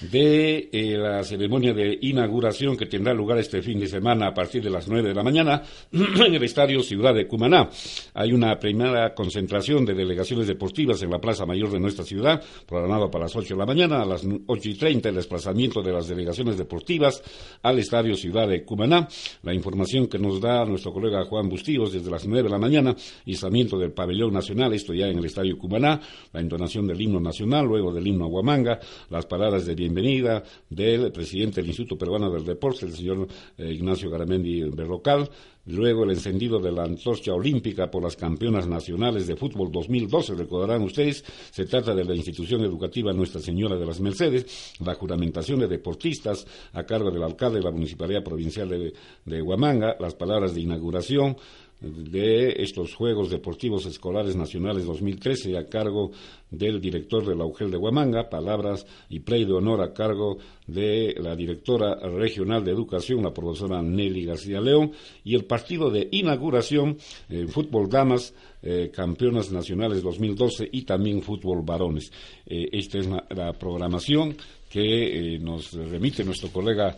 [0.00, 4.62] de eh, la ceremonia de inauguración que tendrá lugar este fin de semana a partir
[4.62, 7.68] de las nueve de la mañana en el Estadio Ciudad de Cumaná.
[8.14, 13.10] Hay una primera concentración de delegaciones deportivas en la Plaza Mayor de nuestra ciudad, programado
[13.10, 16.08] para las ocho de la mañana, a las ocho y treinta el desplazamiento de las
[16.08, 17.22] delegaciones deportivas
[17.62, 19.08] al Estadio Ciudad de Cumaná.
[19.42, 22.94] La información que nos da nuestro colega Juan Bustíos desde las nueve de la mañana,
[23.26, 26.00] izamiento del pabellón nacional, esto ya en el Estadio Cumaná,
[26.32, 28.80] la entonación del himno nacional, luego del himno Aguamanga,
[29.10, 34.08] las paradas de bienvenida del presidente del Instituto Peruano del Deporte, el señor eh, Ignacio
[34.08, 35.28] Garamendi Berrocal,
[35.66, 40.82] luego el encendido de la antorcha olímpica por las campeonas nacionales de fútbol 2012, recordarán
[40.82, 45.68] ustedes, se trata de la institución educativa Nuestra Señora de las Mercedes, la juramentación de
[45.68, 48.94] deportistas a cargo del alcalde de la Municipalidad Provincial de,
[49.26, 51.36] de Huamanga, las palabras de inauguración,
[51.80, 56.12] de estos Juegos Deportivos Escolares Nacionales 2013 a cargo
[56.50, 61.14] del director de la UGEL de Huamanga, palabras y play de honor a cargo de
[61.18, 64.92] la directora regional de educación, la profesora Nelly García León,
[65.24, 66.96] y el partido de inauguración
[67.28, 72.10] en fútbol damas, eh, campeonas nacionales 2012 y también fútbol varones.
[72.46, 74.36] Eh, esta es la, programación
[74.70, 76.96] que eh, nos remite nuestro colega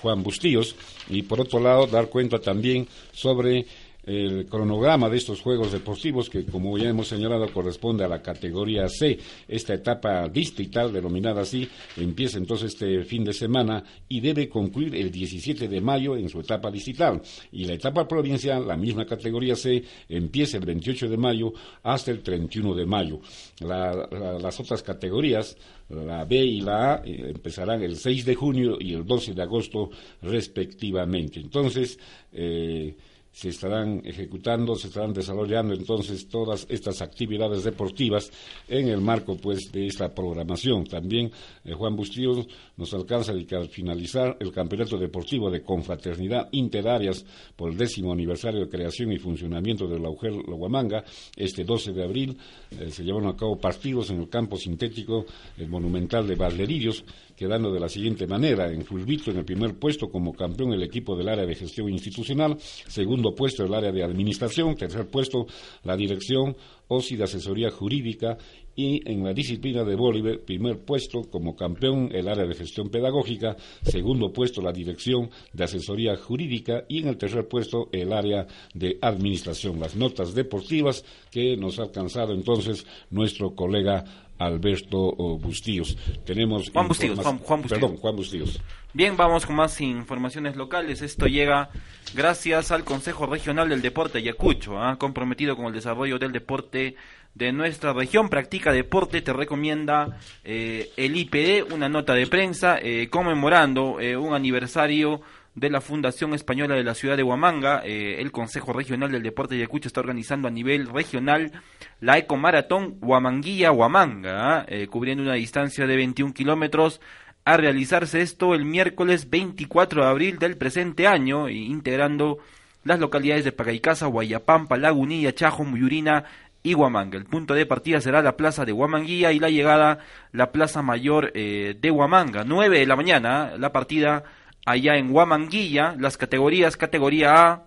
[0.00, 0.76] Juan Bustíos
[1.08, 3.64] y por otro lado dar cuenta también sobre
[4.06, 8.88] el cronograma de estos Juegos Deportivos que, como ya hemos señalado, corresponde a la categoría
[8.88, 9.18] C.
[9.48, 15.10] Esta etapa distrital, denominada así, empieza entonces este fin de semana y debe concluir el
[15.10, 17.22] 17 de mayo en su etapa distrital.
[17.52, 21.52] Y la etapa provincial, la misma categoría C, empieza el 28 de mayo
[21.82, 23.20] hasta el 31 de mayo.
[23.60, 25.56] La, la, las otras categorías,
[25.88, 29.42] la B y la A, eh, empezarán el 6 de junio y el 12 de
[29.42, 29.90] agosto
[30.22, 31.40] respectivamente.
[31.40, 31.98] Entonces,
[32.32, 32.94] eh,
[33.34, 38.30] se estarán ejecutando, se estarán desarrollando entonces todas estas actividades deportivas
[38.68, 40.84] en el marco pues de esta programación.
[40.84, 41.32] También
[41.64, 47.26] eh, Juan Bustillo nos alcanza de que al finalizar el campeonato deportivo de confraternidad interáreas
[47.56, 51.02] por el décimo aniversario de creación y funcionamiento de la Loguamanga,
[51.36, 52.38] este 12 de abril
[52.70, 55.26] eh, se llevaron a cabo partidos en el campo sintético
[55.58, 57.04] el monumental de Valderillos,
[57.36, 58.70] quedando de la siguiente manera.
[58.70, 62.56] En Fulvito, en el primer puesto como campeón el equipo del área de gestión institucional,
[62.58, 65.46] segundo puesto el área de administración, tercer puesto
[65.82, 66.56] la dirección
[66.88, 68.36] OSI de asesoría jurídica
[68.76, 73.56] y en la disciplina de Bolívar, primer puesto como campeón el área de gestión pedagógica,
[73.82, 78.98] segundo puesto la dirección de asesoría jurídica y en el tercer puesto el área de
[79.00, 79.78] administración.
[79.78, 84.04] Las notas deportivas que nos ha alcanzado entonces nuestro colega
[84.38, 85.96] Alberto Bustíos.
[86.24, 87.68] Tenemos Juan Bustíos, Juan, Bustíos.
[87.68, 88.60] Perdón, Juan Bustíos.
[88.96, 91.02] Bien, vamos con más informaciones locales.
[91.02, 91.68] Esto llega
[92.14, 94.96] gracias al Consejo Regional del Deporte Ayacucho, ¿ah?
[95.00, 96.94] comprometido con el desarrollo del deporte
[97.34, 98.28] de nuestra región.
[98.28, 104.32] Practica deporte, te recomienda eh, el IPD, una nota de prensa eh, conmemorando eh, un
[104.32, 105.22] aniversario
[105.54, 107.82] de la Fundación Española de la Ciudad de Huamanga.
[107.84, 111.52] Eh, el Consejo Regional del Deporte de Ayacucho está organizando a nivel regional
[112.00, 114.64] la Ecomaratón Huamanguilla-Huamanga, ¿ah?
[114.68, 117.00] eh, cubriendo una distancia de 21 kilómetros.
[117.46, 122.38] A realizarse esto el miércoles 24 de abril del presente año, integrando
[122.84, 126.24] las localidades de Pagaicasa, Guayapampa, Lagunilla, Chajo, Muyurina
[126.62, 127.18] y Huamanga.
[127.18, 129.98] El punto de partida será la plaza de Huamanguilla y la llegada
[130.32, 132.44] la plaza mayor eh, de Huamanga.
[132.44, 134.24] 9 de la mañana, la partida
[134.64, 137.62] allá en Huamanguilla, las categorías, categoría A,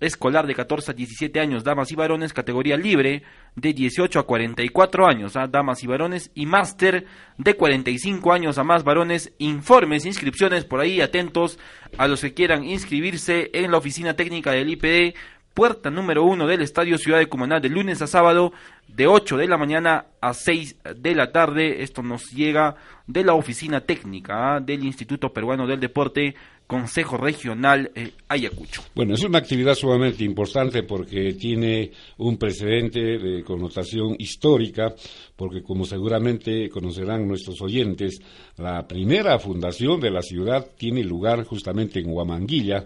[0.00, 3.22] escolar de 14 a 17 años, damas y varones, categoría libre
[3.56, 5.46] de 18 a 44 años, ¿ah?
[5.48, 11.00] damas y varones, y máster de 45 años a más varones, informes, inscripciones, por ahí
[11.00, 11.58] atentos
[11.96, 15.16] a los que quieran inscribirse en la oficina técnica del IPD,
[15.54, 18.52] puerta número uno del Estadio Ciudad de Cumaná, de lunes a sábado,
[18.86, 21.82] de 8 de la mañana a 6 de la tarde.
[21.82, 22.76] Esto nos llega
[23.06, 24.60] de la oficina técnica ¿ah?
[24.60, 26.34] del Instituto Peruano del Deporte,
[26.68, 28.82] Consejo Regional eh, Ayacucho.
[28.94, 34.94] Bueno, es una actividad sumamente importante porque tiene un precedente de connotación histórica,
[35.34, 38.20] porque como seguramente conocerán nuestros oyentes,
[38.58, 42.84] la primera fundación de la ciudad tiene lugar justamente en Huamanguilla,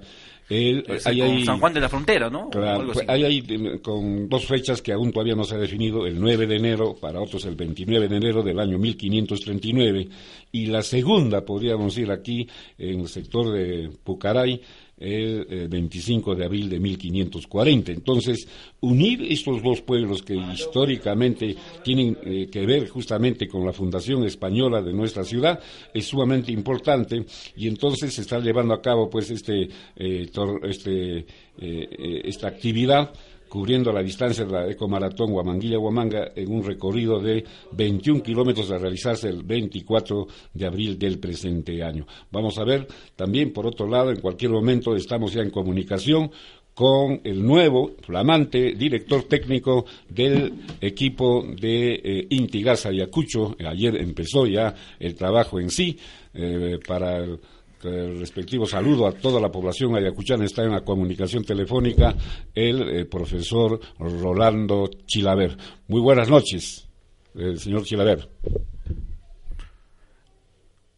[0.52, 1.00] el,
[1.44, 2.50] San Juan de la Frontera, ¿no?
[2.50, 6.20] Claro, pues, hay ahí con dos fechas que aún todavía no se ha definido, el
[6.20, 10.08] 9 de enero, para otros el 29 de enero del año 1539,
[10.52, 12.46] y la segunda, podríamos decir aquí,
[12.78, 14.60] en el sector de Pucaray,
[15.02, 17.92] el 25 eh, de abril de 1540.
[17.92, 18.46] Entonces,
[18.80, 24.80] unir estos dos pueblos que históricamente tienen eh, que ver justamente con la fundación española
[24.80, 25.58] de nuestra ciudad
[25.92, 27.24] es sumamente importante
[27.56, 30.30] y entonces se está llevando a cabo pues este, eh,
[30.62, 33.12] este esta actividad
[33.52, 39.28] cubriendo la distancia de la Ecomaratón Huamanguilla-Huamanga en un recorrido de 21 kilómetros a realizarse
[39.28, 42.06] el 24 de abril del presente año.
[42.30, 46.30] Vamos a ver también, por otro lado, en cualquier momento estamos ya en comunicación
[46.72, 53.54] con el nuevo, flamante director técnico del equipo de eh, Intigasa Ayacucho.
[53.68, 55.98] Ayer empezó ya el trabajo en sí
[56.32, 57.38] eh, para el
[57.90, 60.44] respectivo saludo a toda la población ayacuchana.
[60.44, 62.14] Está en la comunicación telefónica
[62.54, 65.56] el eh, profesor Rolando Chilaver.
[65.88, 66.88] Muy buenas noches,
[67.34, 68.28] el señor Chilaver.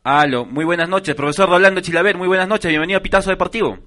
[0.04, 2.18] Aló, muy buenas noches, profesor Rolando Chilaver.
[2.18, 3.78] Muy buenas noches, bienvenido a Pitazo Deportivo.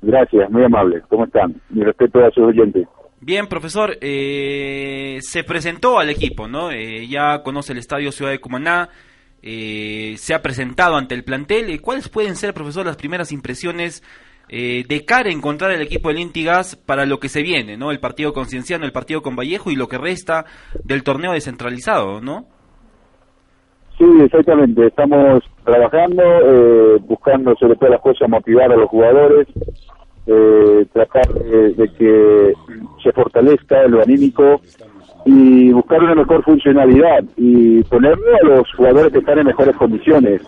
[0.00, 1.02] Gracias, muy amable.
[1.08, 1.60] ¿Cómo están?
[1.70, 2.86] Mi respeto a sus oyentes.
[3.20, 6.70] Bien, profesor, eh, se presentó al equipo, ¿no?
[6.70, 8.90] Eh, ya conoce el estadio Ciudad de Cumaná,
[9.46, 11.78] eh, se ha presentado ante el plantel.
[11.82, 14.02] ¿Cuáles pueden ser, profesor, las primeras impresiones
[14.48, 17.90] eh, de cara a encontrar el equipo del Intigas para lo que se viene, ¿no?
[17.90, 20.46] El partido con Cienciano, el partido con Vallejo y lo que resta
[20.82, 22.46] del torneo descentralizado, ¿no?
[23.98, 24.86] Sí, exactamente.
[24.86, 29.46] Estamos trabajando, eh, buscando sobre todas las cosas motivar a los jugadores,
[30.26, 32.54] eh, tratar de, que
[33.02, 34.62] se fortalezca lo anímico
[35.24, 40.42] y buscar una mejor funcionalidad y ponerlo a los jugadores que están en mejores condiciones.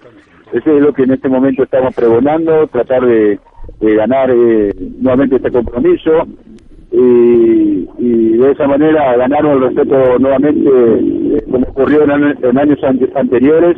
[0.53, 3.39] Eso es lo que en este momento estamos pregonando, tratar de,
[3.81, 6.27] ganar eh, nuevamente este compromiso
[6.93, 12.79] y, de esa manera ganar el respeto nuevamente, eh, como ocurrió en, años
[13.15, 13.77] anteriores,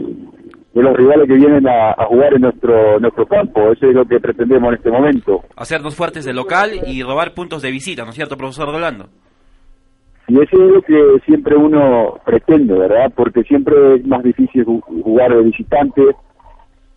[0.75, 3.73] de los rivales que vienen a, jugar en nuestro nuestro campo.
[3.73, 5.43] Eso es lo que pretendemos en este momento.
[5.57, 9.09] Hacernos fuertes de local y robar puntos de visita, ¿no es cierto, profesor Rolando?
[10.29, 13.11] Y eso es lo que siempre uno pretende, ¿verdad?
[13.17, 16.03] Porque siempre es más difícil jugar de visitante,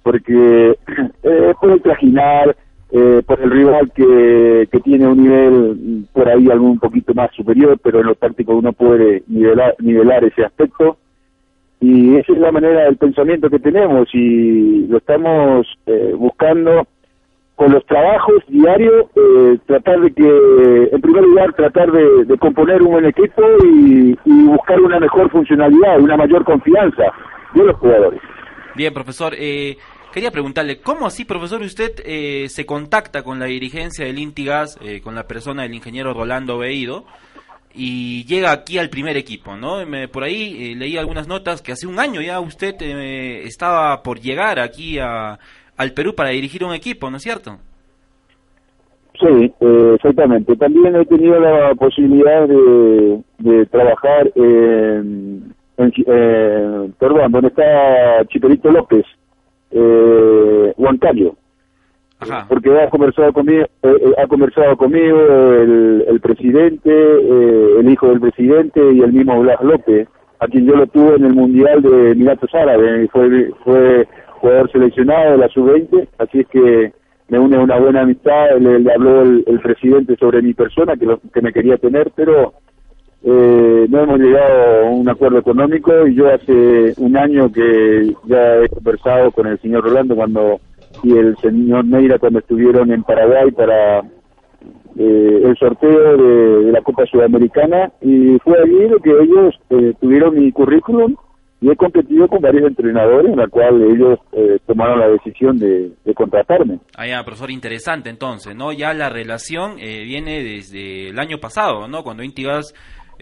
[0.03, 0.77] porque
[1.23, 2.55] eh, puede trajinar,
[2.93, 7.31] eh, por el rival que, que tiene un nivel mm, por ahí algún poquito más
[7.33, 10.97] superior, pero en lo táctico uno puede nivelar, nivelar ese aspecto.
[11.79, 16.85] Y esa es la manera del pensamiento que tenemos y lo estamos eh, buscando
[17.55, 22.91] con los trabajos diarios, eh, tratar de que, en primer lugar, tratar de, componer un
[22.91, 27.03] buen equipo y, y buscar una mejor funcionalidad, una mayor confianza
[27.53, 28.19] de los jugadores.
[28.75, 29.35] Bien, profesor.
[29.37, 29.77] Eh,
[30.11, 35.01] quería preguntarle, ¿cómo así, profesor, usted eh, se contacta con la dirigencia del Intigas, eh,
[35.01, 37.05] con la persona del ingeniero Rolando Veído,
[37.73, 39.85] y llega aquí al primer equipo, ¿no?
[39.85, 44.01] Me- por ahí eh, leí algunas notas que hace un año ya usted eh, estaba
[44.03, 45.39] por llegar aquí a,
[45.81, 47.57] al Perú para dirigir un equipo, ¿no es cierto?
[49.19, 50.55] Sí, eh, exactamente.
[50.55, 58.71] También he tenido la posibilidad de, de trabajar en, en, eh, perdón, donde está Chiperito
[58.71, 59.05] López,
[59.71, 61.35] eh, Huancayo.
[62.47, 68.09] Porque ha conversado conmigo, eh, eh, ha conversado conmigo el, el presidente, eh, el hijo
[68.09, 70.07] del presidente y el mismo Blas López,
[70.39, 74.07] a quien yo lo tuve en el mundial de Emiratos Árabes, fue fue
[74.41, 76.93] jugador seleccionado de la sub-20, así es que
[77.29, 81.19] me une una buena amistad, le, habló el, el presidente sobre mi persona, que, lo,
[81.33, 82.53] que me quería tener, pero
[83.23, 88.57] eh, no hemos llegado a un acuerdo económico y yo hace un año que ya
[88.57, 90.59] he conversado con el señor Rolando cuando
[91.03, 93.99] y el señor Neira cuando estuvieron en Paraguay para
[94.97, 99.93] eh, el sorteo de, de la Copa Sudamericana y fue allí lo que ellos eh,
[100.01, 101.15] tuvieron mi currículum
[101.61, 105.91] y he competido con varios entrenadores en la cual ellos eh, tomaron la decisión de,
[106.15, 106.79] contratarme.
[106.97, 108.73] Ah, ya, profesor, interesante entonces, ¿no?
[108.73, 112.03] Ya la relación eh, viene desde el año pasado, ¿no?
[112.03, 112.73] Cuando Intigas,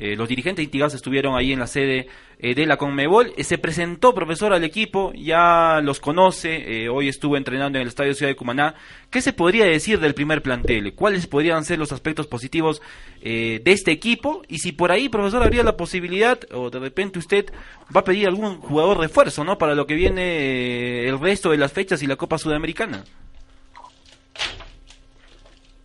[0.02, 2.08] eh, los dirigentes Intigas estuvieron ahí en la sede
[2.40, 3.34] eh, de la Conmebol.
[3.36, 8.14] Eh, se presentó, profesor, al equipo, ya los conoce, hoy estuvo entrenando en el Estadio
[8.14, 8.76] Ciudad de Cumaná.
[9.10, 10.94] ¿Qué se podría decir del primer plantel?
[10.96, 12.82] ¿Cuáles podrían ser los aspectos positivos
[13.22, 14.42] de este equipo?
[14.48, 17.52] Y si por ahí, profesor, habría la posibilidad, o de repente usted
[17.94, 19.58] va a pedir algún jugador refuerzo, ¿no?
[19.58, 23.04] Para lo que viene el resto de las fechas y la Copa Sudamericana.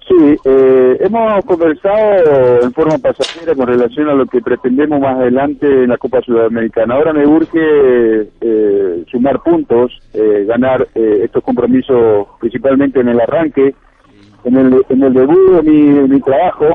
[0.07, 5.67] Sí, eh, hemos conversado en forma pasajera con relación a lo que pretendemos más adelante
[5.67, 6.95] en la Copa Sudamericana.
[6.97, 13.75] Ahora me urge eh, sumar puntos, eh, ganar eh, estos compromisos principalmente en el arranque,
[14.45, 16.67] en el, en el debut de mi, de mi trabajo.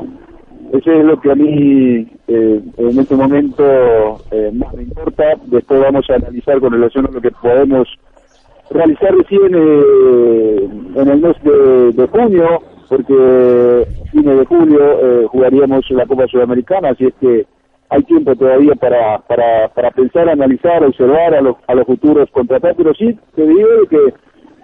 [0.72, 3.62] Eso es lo que a mí eh, en este momento
[4.32, 5.24] eh, más me importa.
[5.46, 7.88] Después vamos a analizar con relación a lo que podemos
[8.72, 16.06] realizar recién en el mes de, de junio, porque fines de julio eh, jugaríamos la
[16.06, 17.46] Copa Sudamericana, así es que
[17.88, 22.76] hay tiempo todavía para, para, para pensar, analizar, observar a los, a los futuros contratados,
[22.76, 24.12] pero sí te digo que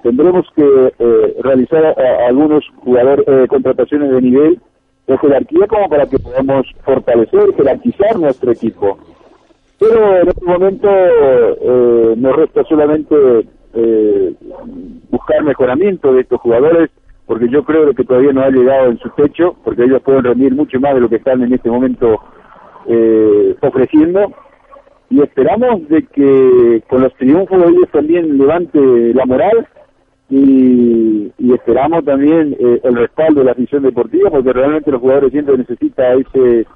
[0.03, 1.85] tendremos que eh, realizar
[2.29, 4.61] algunos jugadores, eh, contrataciones de nivel
[5.07, 8.99] de jerarquía como para que podamos fortalecer, jerarquizar nuestro equipo.
[9.79, 13.14] Pero en este momento eh, nos resta solamente
[13.74, 14.35] eh,
[15.11, 16.91] buscar mejoramiento de estos jugadores,
[17.27, 20.55] porque yo creo que todavía no ha llegado en su techo, porque ellos pueden rendir
[20.55, 22.20] mucho más de lo que están en este momento
[22.87, 24.33] eh, ofreciendo.
[25.11, 28.79] Y esperamos de que con los triunfos de ellos también levante
[29.14, 29.66] la moral
[30.29, 35.31] y, y esperamos también eh, el respaldo de la afición deportiva, porque realmente los jugadores
[35.33, 36.66] siempre necesitan ese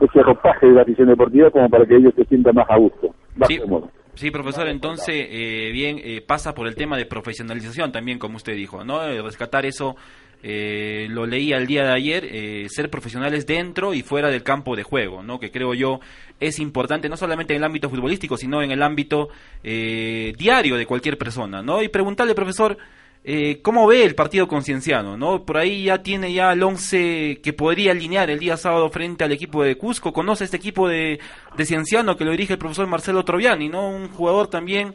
[0.00, 3.08] ese ropaje de la afición deportiva como para que ellos se sientan más a gusto,
[3.36, 3.58] más Sí.
[3.58, 3.90] cómodos.
[4.18, 8.56] Sí, profesor, entonces, eh, bien, eh, pasa por el tema de profesionalización también, como usted
[8.56, 9.04] dijo, ¿no?
[9.04, 9.94] Eh, rescatar eso,
[10.42, 14.74] eh, lo leí el día de ayer, eh, ser profesionales dentro y fuera del campo
[14.74, 15.38] de juego, ¿no?
[15.38, 16.00] Que creo yo
[16.40, 19.28] es importante, no solamente en el ámbito futbolístico, sino en el ámbito
[19.62, 21.80] eh, diario de cualquier persona, ¿no?
[21.80, 22.76] Y preguntarle, profesor,
[23.24, 25.44] eh, ¿cómo ve el partido concienciano, no?
[25.44, 29.32] Por ahí ya tiene ya el 11 que podría alinear el día sábado frente al
[29.32, 31.18] equipo de Cusco, conoce este equipo de,
[31.56, 33.90] de Cienciano que lo dirige el profesor Marcelo Troviani, ¿no?
[33.90, 34.94] Un jugador también,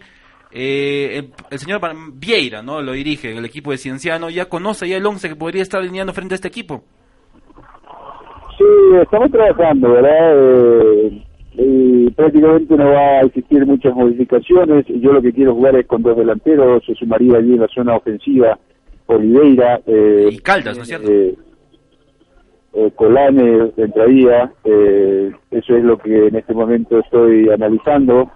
[0.51, 1.82] eh, el, señor
[2.13, 2.82] Vieira, ¿no?
[2.82, 6.13] Lo dirige el equipo de Cienciano, ya conoce ya el 11 que podría estar alineando
[6.13, 6.84] frente a este equipo.
[8.57, 8.65] Sí,
[9.01, 10.34] estamos trabajando, ¿verdad?
[10.36, 11.24] Eh,
[11.56, 14.86] y prácticamente no va a existir muchas modificaciones.
[14.88, 17.95] Yo lo que quiero jugar es con dos delanteros, se sumaría allí en la zona
[17.95, 18.58] ofensiva
[19.06, 19.82] Oliveira.
[19.86, 21.12] Eh, y Caldas, ¿no es cierto?
[21.12, 21.36] Eh,
[22.74, 28.32] eh, Colane entraría, eh, eso es lo que en este momento estoy analizando.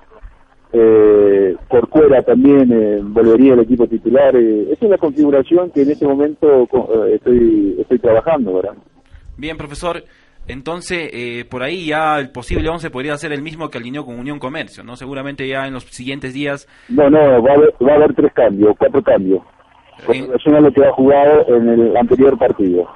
[0.73, 4.35] Eh, Corcuera también eh, volvería al equipo titular.
[4.35, 8.73] eh, esa es la configuración que en este momento eh, estoy, estoy trabajando, ¿verdad?
[9.37, 10.03] Bien, profesor.
[10.47, 14.19] Entonces, eh, por ahí ya el posible 11 podría ser el mismo que alineó con
[14.19, 14.95] Unión Comercio, ¿no?
[14.95, 18.31] Seguramente ya en los siguientes días No, no, va a haber, va a haber tres
[18.33, 19.41] cambios, cuatro cambios.
[20.05, 22.87] con relación a lo que ha jugado en el anterior partido.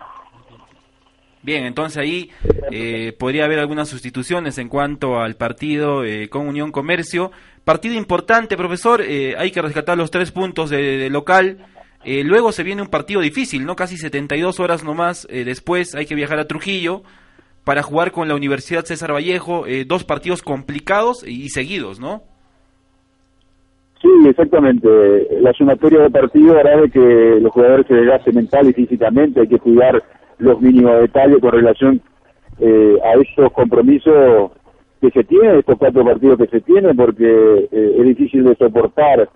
[1.44, 2.30] Bien, entonces ahí
[2.72, 7.32] eh, podría haber algunas sustituciones en cuanto al partido eh, con Unión Comercio.
[7.64, 11.58] Partido importante, profesor, eh, hay que rescatar los tres puntos de, de local.
[12.04, 13.76] Eh, luego se viene un partido difícil, ¿no?
[13.76, 17.04] Casi 72 horas nomás eh, después hay que viajar a Trujillo
[17.64, 19.66] para jugar con la Universidad César Vallejo.
[19.68, 22.24] eh, dos partidos complicados y, y seguidos, ¿no?
[24.02, 24.88] Sí, exactamente.
[25.42, 29.42] La sumatoria de partido hará de que los jugadores se desgasten mental y físicamente.
[29.42, 30.04] Hay que cuidar
[30.40, 32.02] los mínimos detalles con relación
[32.60, 34.52] eh, a estos compromisos
[35.02, 39.30] que se tienen, estos cuatro partidos que se tienen, porque eh, es difícil de soportar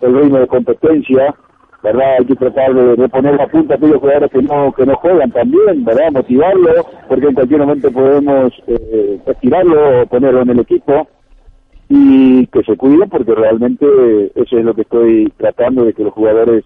[0.00, 1.34] el ritmo de competencia,
[1.82, 2.16] ¿verdad?
[2.18, 4.94] Hay que tratar de, de poner la punta a aquellos jugadores que no que no
[4.96, 6.12] juegan también, ¿verdad?
[6.12, 11.06] Motivarlo, porque en cualquier momento podemos eh, estirarlo o ponerlo en el equipo
[11.88, 13.86] y que se cuiden porque realmente
[14.34, 16.64] eso es lo que estoy tratando de que los jugadores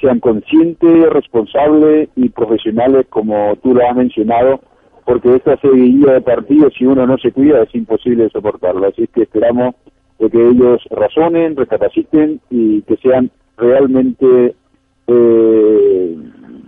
[0.00, 4.60] sean conscientes, responsables y profesionales como tú lo has mencionado
[5.06, 9.22] porque esta seguidilla de partidos si uno no se cuida es imposible soportarlo así que
[9.22, 9.74] esperamos
[10.18, 13.30] de que ellos razonen, recapaciten y que sean
[13.60, 14.54] realmente
[15.06, 16.16] eh,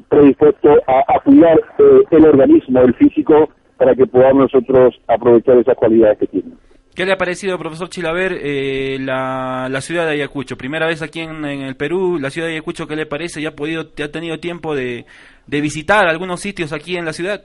[0.08, 5.76] predispuestos a, a cuidar eh, el organismo, el físico para que podamos nosotros aprovechar esas
[5.76, 6.54] cualidades que tienen.
[6.94, 10.58] ¿Qué le ha parecido, profesor Chilaver, eh, la, la ciudad de Ayacucho?
[10.58, 13.40] Primera vez aquí en, el Perú, la ciudad de Ayacucho, ¿qué le parece?
[13.40, 15.06] ¿Ya ha, podido, ha tenido tiempo de
[15.46, 17.42] visitar algunos sitios aquí en la ciudad?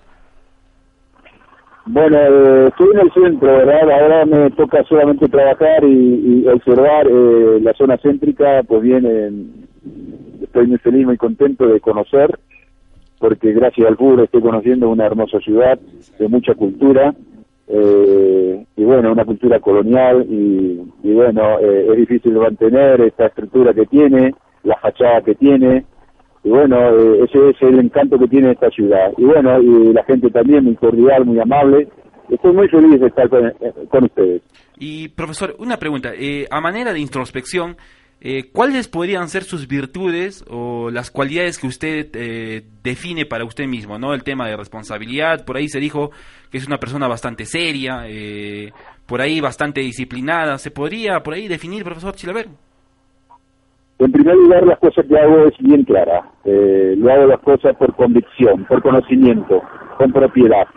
[1.90, 3.90] Bueno, eh, estoy en el centro, ¿verdad?
[3.90, 9.32] Ahora me toca solamente trabajar y, y observar eh, la zona céntrica, pues bien, eh,
[10.44, 12.38] estoy muy feliz, muy contento de conocer,
[13.20, 15.80] porque gracias al fútbol estoy conociendo una hermosa ciudad
[16.20, 17.14] de mucha cultura,
[17.70, 23.74] eh, y bueno, una cultura colonial, y, y bueno, eh, es difícil mantener esta estructura
[23.74, 24.34] que tiene,
[24.64, 25.86] la fachada que tiene,
[26.44, 29.12] y bueno, eh, ese es el encanto que tiene esta ciudad.
[29.18, 31.88] Y bueno, y la gente también muy cordial, muy amable.
[32.30, 33.54] Estoy muy feliz de estar con, eh,
[33.90, 34.42] con ustedes.
[34.80, 36.12] Y, profesor, una pregunta.
[36.16, 37.78] Eh, a manera de introspección,
[38.22, 43.66] eh, ¿cuáles podrían ser sus virtudes o las cualidades que usted eh, define para usted
[43.66, 43.98] mismo?
[43.98, 46.12] no El tema de responsabilidad, por ahí se dijo
[46.52, 48.06] que es una persona bastante seria,
[49.06, 50.58] por ahí bastante disciplinada.
[50.58, 52.48] ¿Se podría por ahí definir, profesor Chilaver?
[54.00, 56.24] En primer lugar, las cosas que hago es bien clara.
[56.46, 59.62] Eh, lo hago las cosas por convicción, por conocimiento,
[59.98, 60.68] con propiedad.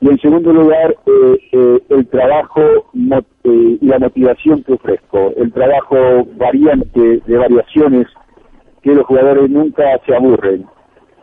[0.00, 2.60] Y en segundo lugar, eh, eh, el trabajo
[2.92, 5.32] mo- eh, y la motivación que ofrezco.
[5.36, 5.96] El trabajo
[6.36, 8.06] variante de variaciones
[8.82, 10.66] que los jugadores nunca se aburren.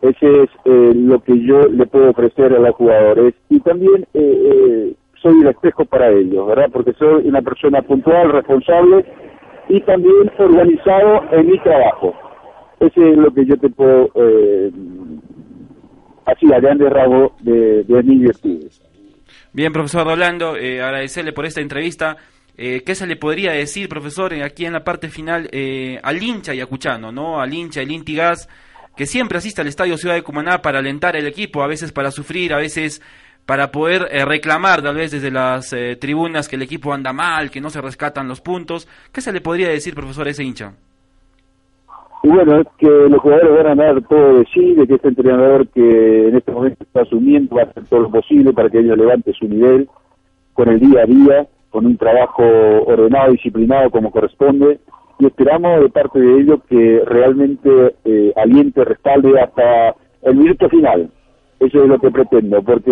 [0.01, 3.33] Ese es eh, lo que yo le puedo ofrecer a los jugadores.
[3.49, 4.05] Y también
[5.21, 6.69] soy el espejo para ellos, ¿verdad?
[6.73, 9.05] Porque soy una persona puntual, responsable
[9.69, 12.13] y también organizado en mi trabajo.
[12.79, 14.71] Ese es lo que yo te puedo, eh,
[16.25, 18.81] así a grande rasgo de, de mis virtudes.
[19.53, 22.17] Bien, profesor Rolando, eh, agradecerle por esta entrevista.
[22.55, 26.21] Eh, ¿Qué se le podría decir, profesor, eh, aquí en la parte final eh, al
[26.21, 27.39] hincha yacuchano, ¿no?
[27.41, 28.47] Al hincha, el Intigas,
[28.95, 32.11] que siempre asiste al Estadio Ciudad de Cumaná para alentar el equipo, a veces para
[32.11, 33.01] sufrir, a veces
[33.45, 37.51] para poder eh, reclamar, tal vez desde las eh, tribunas, que el equipo anda mal,
[37.51, 38.87] que no se rescatan los puntos.
[39.11, 40.73] ¿Qué se le podría decir, profesor, a ese hincha?
[42.23, 45.09] Y bueno, es que los jugadores van a dar todo de sí, de que este
[45.09, 48.79] entrenador que en este momento está asumiendo va a hacer todo lo posible para que
[48.79, 49.89] ellos levanten su nivel
[50.53, 54.79] con el día a día, con un trabajo ordenado, disciplinado como corresponde,
[55.19, 61.09] y esperamos de parte de ellos que realmente eh, aliente, respalde hasta el minuto final.
[61.59, 62.91] Eso es lo que pretendo, porque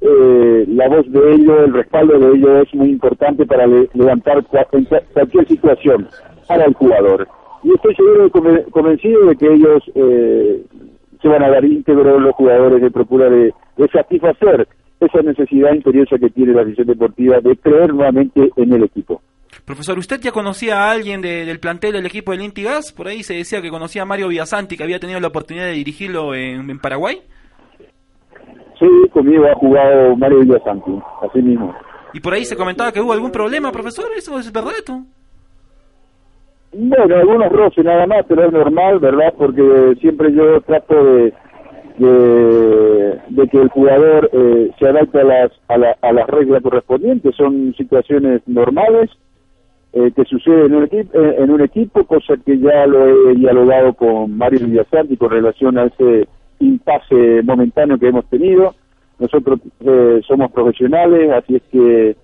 [0.00, 4.44] eh, la voz de ellos, el respaldo de ellos es muy importante para le- levantar
[5.12, 6.08] cualquier situación
[6.46, 7.26] para el jugador.
[7.64, 10.62] Y estoy seguro conven- convencido de que ellos eh,
[11.20, 14.68] se van a dar íntegros los jugadores de procura de, de satisfacer
[15.00, 19.22] esa necesidad imperiosa que tiene la afición deportiva de creer nuevamente en el equipo.
[19.64, 22.92] Profesor, ¿usted ya conocía a alguien de- del plantel del equipo del Intigas?
[22.92, 25.72] Por ahí se decía que conocía a Mario Villasanti, que había tenido la oportunidad de
[25.72, 27.18] dirigirlo en Paraguay.
[28.78, 31.74] Sí, conmigo ha jugado Mario Villasanti, así mismo.
[32.12, 34.06] Y por ahí se comentaba que hubo algún problema, profesor.
[34.16, 34.72] ¿Eso es verdad?
[34.78, 35.00] esto?
[36.72, 39.32] Bueno, algunos roces nada más, pero es normal, ¿verdad?
[39.38, 41.32] Porque siempre yo trato de,
[41.98, 46.62] de, de que el jugador eh, se adapte a las, a, la- a las reglas
[46.62, 47.34] correspondientes.
[47.36, 49.08] Son situaciones normales
[49.92, 53.94] eh, que suceden en un, equipo, en un equipo, cosa que ya lo he dialogado
[53.94, 56.26] con Mario Villasanti con relación a ese
[56.60, 58.74] impasse momentáneo que hemos tenido.
[59.18, 62.16] Nosotros eh, somos profesionales, así es que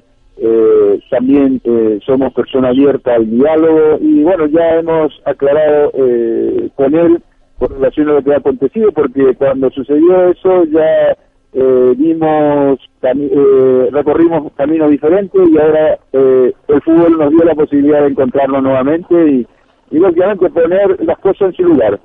[0.43, 6.95] eh, también eh, somos persona abierta al diálogo y bueno, ya hemos aclarado eh, con
[6.95, 7.23] él
[7.59, 11.15] con relación a lo que ha acontecido, porque cuando sucedió eso ya
[11.53, 18.09] eh, vimos, eh, recorrimos caminos diferentes y ahora el fútbol nos dio la posibilidad de
[18.09, 19.47] encontrarnos nuevamente y,
[19.91, 22.01] y lógicamente poner las cosas en su lugar.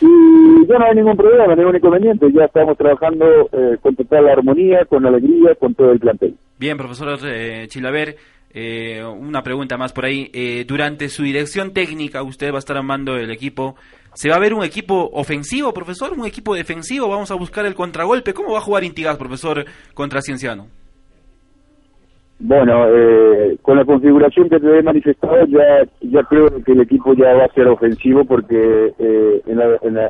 [0.00, 4.84] Y ya no hay ningún problema, ningún inconveniente, ya estamos trabajando eh, con total armonía,
[4.86, 6.34] con alegría, con todo el plantel.
[6.58, 8.16] Bien, profesor eh, Chilaver,
[8.56, 10.30] eh, una pregunta más por ahí.
[10.32, 13.74] Eh, durante su dirección técnica, usted va a estar armando el equipo.
[14.14, 16.12] ¿Se va a ver un equipo ofensivo, profesor?
[16.12, 17.08] ¿Un equipo defensivo?
[17.08, 18.32] ¿Vamos a buscar el contragolpe?
[18.32, 20.68] ¿Cómo va a jugar Intigas, profesor, contra Cienciano?
[22.40, 27.14] Bueno, eh, con la configuración que te he manifestado, ya ya creo que el equipo
[27.14, 30.08] ya va a ser ofensivo porque eh, en, la, en, la,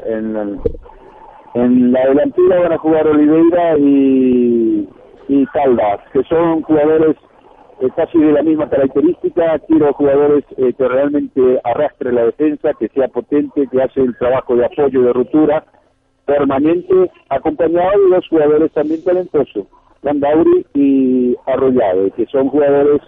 [1.54, 4.88] en, la, delantera van a jugar Oliveira y,
[5.28, 7.16] y Caldas, que son jugadores
[7.80, 9.58] eh, casi de la misma característica.
[9.68, 14.56] Quiero jugadores eh, que realmente arrastren la defensa, que sea potente, que hace el trabajo
[14.56, 15.64] de apoyo, de ruptura
[16.24, 19.66] permanente, acompañado de dos jugadores también talentosos.
[20.04, 23.00] Landauri y Arroyave, que son jugadores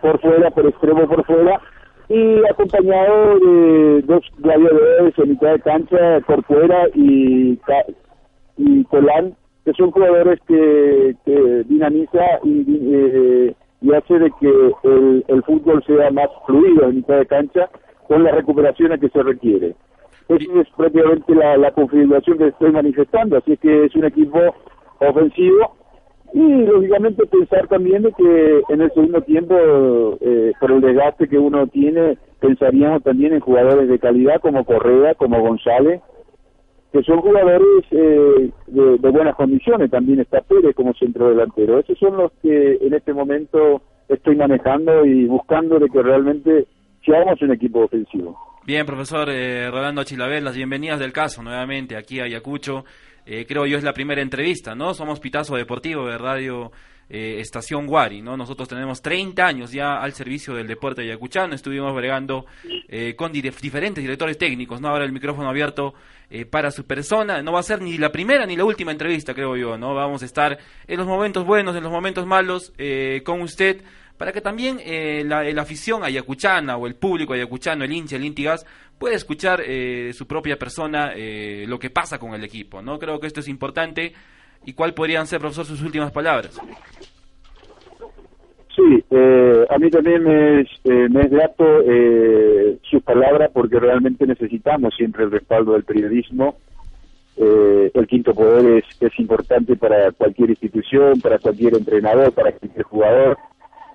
[0.00, 1.60] por fuera, por extremo por fuera,
[2.08, 7.58] y acompañado de dos gladiadores en mitad de cancha por fuera y,
[8.56, 9.34] y Colán,
[9.64, 14.48] que son jugadores que, que dinamiza y, eh, y hace de que
[14.84, 17.68] el, el fútbol sea más fluido en mitad de cancha
[18.06, 19.74] con las recuperaciones que se requiere.
[20.28, 24.38] Esa es prácticamente la, la configuración que estoy manifestando, así que es un equipo
[25.00, 25.77] ofensivo
[26.34, 29.54] y lógicamente pensar también de que en el segundo tiempo,
[30.20, 35.14] eh, por el desgaste que uno tiene, pensaríamos también en jugadores de calidad como Correa,
[35.14, 36.00] como González,
[36.92, 39.90] que son jugadores eh, de, de, buenas condiciones.
[39.90, 41.78] También está Pérez como centro delantero.
[41.78, 46.66] Esos son los que en este momento estoy manejando y buscando de que realmente
[47.04, 48.47] seamos un equipo ofensivo.
[48.68, 52.84] Bien, profesor eh, Rolando Chilabel, las bienvenidas del caso nuevamente aquí a Ayacucho.
[53.24, 54.92] Eh, creo yo es la primera entrevista, ¿no?
[54.92, 56.70] Somos Pitazo Deportivo de Radio
[57.08, 58.36] eh, Estación Guari, ¿no?
[58.36, 62.44] Nosotros tenemos 30 años ya al servicio del deporte ayacuchano, estuvimos bregando
[62.88, 64.88] eh, con di diferentes directores técnicos, ¿no?
[64.88, 65.94] Ahora el micrófono abierto
[66.30, 69.32] eh, para su persona, no va a ser ni la primera ni la última entrevista,
[69.32, 69.94] creo yo, ¿no?
[69.94, 73.80] Vamos a estar en los momentos buenos, en los momentos malos, eh, con usted,
[74.18, 78.24] para que también eh, la, la, afición ayacuchana o el público ayacuchano, el hincha, el
[78.24, 78.66] intigas,
[78.98, 82.98] pueda escuchar eh, su propia persona eh, lo que pasa con el equipo, ¿no?
[82.98, 84.12] Creo que esto es importante.
[84.64, 86.60] ¿Y cuál podrían ser, profesor, sus últimas palabras?
[88.78, 94.94] Sí, eh, a mí también me es, eh, grato eh, sus palabras porque realmente necesitamos
[94.96, 96.58] siempre el respaldo del periodismo.
[97.36, 102.84] Eh, el quinto poder es, es importante para cualquier institución, para cualquier entrenador, para cualquier
[102.84, 103.38] jugador.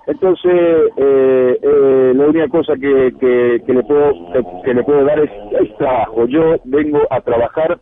[0.05, 0.53] Entonces,
[0.97, 4.11] eh, eh, la única cosa que, que, que le puedo
[4.63, 5.31] que, le puedo dar es,
[5.61, 6.27] es trabajo.
[6.27, 7.79] Yo vengo a trabajar,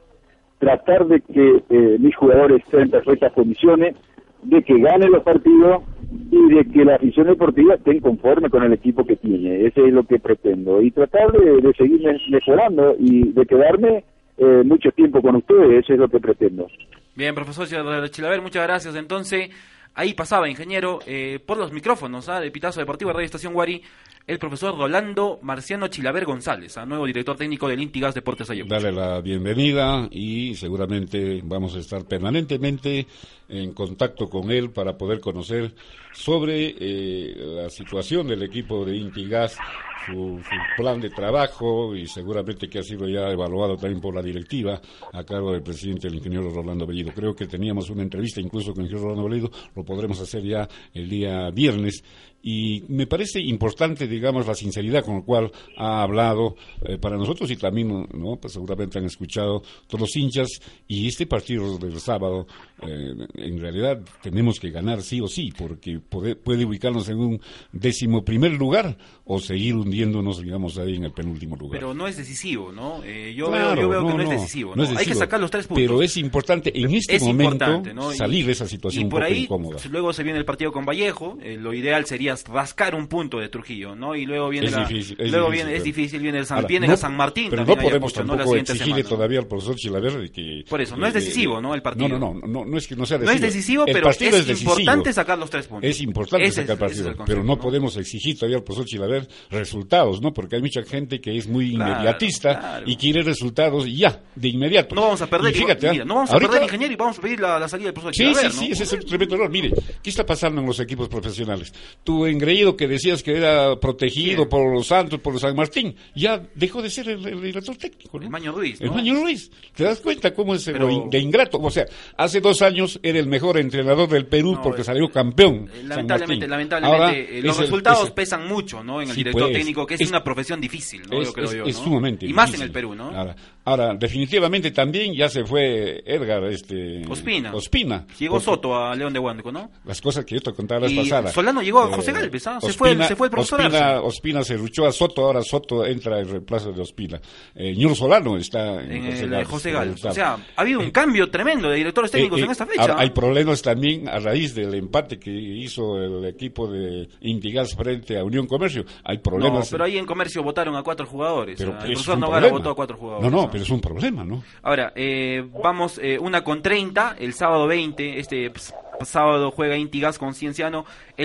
[0.59, 3.95] tratar de que eh, mis jugadores estén en perfectas condiciones,
[4.43, 5.83] de que ganen los partidos
[6.31, 9.65] y de que la afición deportiva esté conforme con el equipo que tiene.
[9.65, 10.81] Ese es lo que pretendo.
[10.81, 14.03] Y tratar de, de seguir mejorando y de quedarme
[14.37, 15.83] eh, mucho tiempo con ustedes.
[15.83, 16.67] Eso es lo que pretendo.
[17.15, 18.95] Bien, profesor Chilaver, muchas gracias.
[18.95, 19.49] Entonces,
[19.95, 22.39] ahí pasaba, ingeniero, eh, por los micrófonos ¿ah?
[22.39, 23.81] de Pitazo Deportivo Radio Estación Guari,
[24.27, 26.85] el profesor Rolando Marciano Chilaver González, ¿ah?
[26.85, 28.73] nuevo director técnico del Intigas Deportes Ayacucho.
[28.73, 33.07] Dale la bienvenida y seguramente vamos a estar permanentemente
[33.49, 35.73] en contacto con él para poder conocer
[36.13, 39.57] sobre eh, la situación del equipo de Intigas,
[40.05, 44.21] su, su, plan de trabajo y seguramente que ha sido ya evaluado también por la
[44.21, 44.81] directiva
[45.13, 47.11] a cargo del presidente, el ingeniero Rolando Bellido.
[47.13, 50.67] Creo que teníamos una entrevista incluso con el ingeniero Rolando Bellido, lo podremos hacer ya
[50.93, 52.03] el día viernes
[52.43, 57.51] y me parece importante, digamos, la sinceridad con la cual ha hablado eh, para nosotros
[57.51, 58.37] y también, ¿no?
[58.37, 60.49] Pues seguramente han escuchado todos los hinchas
[60.87, 62.47] y este partido del sábado,
[62.81, 67.41] eh, en realidad tenemos que ganar sí o sí, porque puede, puede ubicarnos en un
[67.71, 71.79] décimo primer lugar o seguir hundiéndonos, digamos, ahí en el penúltimo lugar.
[71.79, 73.03] Pero no es decisivo, ¿no?
[73.03, 74.99] Eh, yo, claro, veo, yo veo no, que no, no, es decisivo, no, es decisivo.
[74.99, 75.83] Hay que sacar los tres puntos.
[75.83, 77.83] Pero es importante en este es momento
[78.15, 79.79] salir de esa situación y por un poco ahí, incómoda.
[79.91, 83.95] Luego se viene el partido con Vallejo, lo ideal sería rascar un punto de Trujillo,
[83.95, 84.15] ¿no?
[84.15, 86.57] Y luego viene es la, difícil, es luego difícil, viene es difícil viene el San,
[86.57, 88.61] Ahora, viene no, a San Martín, pero no podemos Ayacucho, tampoco ¿no?
[88.61, 91.73] exigirle todavía al profesor Chilaver que por eso no es decisivo, ¿no?
[91.73, 93.85] El partido no, no, no, no, no es que no sea decisivo, no es decisivo,
[93.85, 94.71] pero es, es decisivo.
[94.79, 95.89] importante sacar los tres puntos.
[95.89, 99.27] Es importante ese sacar el partido, concepto, pero no, podemos exigir todavía al profesor Chilaver
[99.49, 100.33] resultados, ¿no?
[100.33, 102.83] Porque hay mucha gente que es muy Claro, inmediatista claro.
[102.89, 104.95] y quiere resultados ya, de inmediato.
[104.95, 106.05] No vamos a perder, Y fíjate, mira, ¿ah?
[106.05, 108.13] no vamos a ahorita- perder ingeniero y vamos a pedir la, la salida del profesor
[108.15, 108.65] Sí, Chilaver, sí, ¿no?
[108.65, 109.49] sí, ese es el tremendo error.
[109.49, 109.71] Mire,
[110.01, 111.73] ¿qué está pasando en los equipos profesionales?
[112.21, 116.83] Tu engreído que decías que era protegido por los Santos, por San Martín, ya dejó
[116.83, 118.19] de ser el, el director técnico.
[118.19, 118.25] ¿no?
[118.25, 118.93] El Maño Ruiz, El ¿no?
[118.93, 119.49] Maño Ruiz.
[119.75, 121.57] ¿Te das cuenta cómo es Pero- de ingrato?
[121.59, 121.85] O sea,
[122.17, 125.67] hace dos años era el mejor entrenador del Perú porque salió campeón.
[125.73, 129.01] Eh, Lamentablemente, lamentablemente Ahora eh, los es el- resultados es el- pesan mucho, ¿no?
[129.01, 131.19] En el Sí, director pues, técnico, que es, es- una profesión difícil, ¿no?
[131.21, 131.83] es, yo creo es- yo, es ¿no?
[131.85, 133.05] sumamente Y más en el Perú, ¿no?
[133.05, 133.35] Ahora,
[133.65, 137.53] ahora, definitivamente también ya se fue Edgar este, Ospina.
[137.53, 138.05] Ospina.
[138.19, 139.69] Llegó Soto a León de Huánuco, ¿no?
[139.85, 141.31] Las cosas que yo te contaba la vez Y pasada.
[141.31, 142.59] Solano llegó a Eh, José Galvez, ¿ah?
[142.61, 144.05] Se fue se fue el profesor Ospina, Arce.
[144.07, 147.19] Ospina se luchó a Soto, ahora Soto entra en reemplazo de Ospina.
[147.55, 149.47] Eh, Ñur Solano está en, En José el Galvez.
[149.47, 150.05] José Galvez.
[150.05, 152.93] O sea, ha habido un cambio tremendo de directores técnicos Eh, eh, en esta fecha.
[152.93, 152.95] ¿ah?
[152.99, 158.23] hay problemas también a raíz del empate que hizo el equipo de Indigas frente a
[158.23, 158.85] Unión Comercio.
[159.03, 159.69] Hay No, problemas.
[159.69, 161.55] pero ahí en comercio votaron a cuatro jugadores.
[161.57, 162.47] Pero Ah, el profesor problema.
[162.49, 163.31] votó a cuatro jugadores.
[163.31, 163.50] No, no.
[163.51, 164.43] Pero es un problema, ¿no?
[164.63, 170.17] Ahora, eh, vamos, eh, una con 30, el sábado 20, este pues, sábado juega Intigas
[170.17, 170.85] con Cienciano.
[171.17, 171.19] El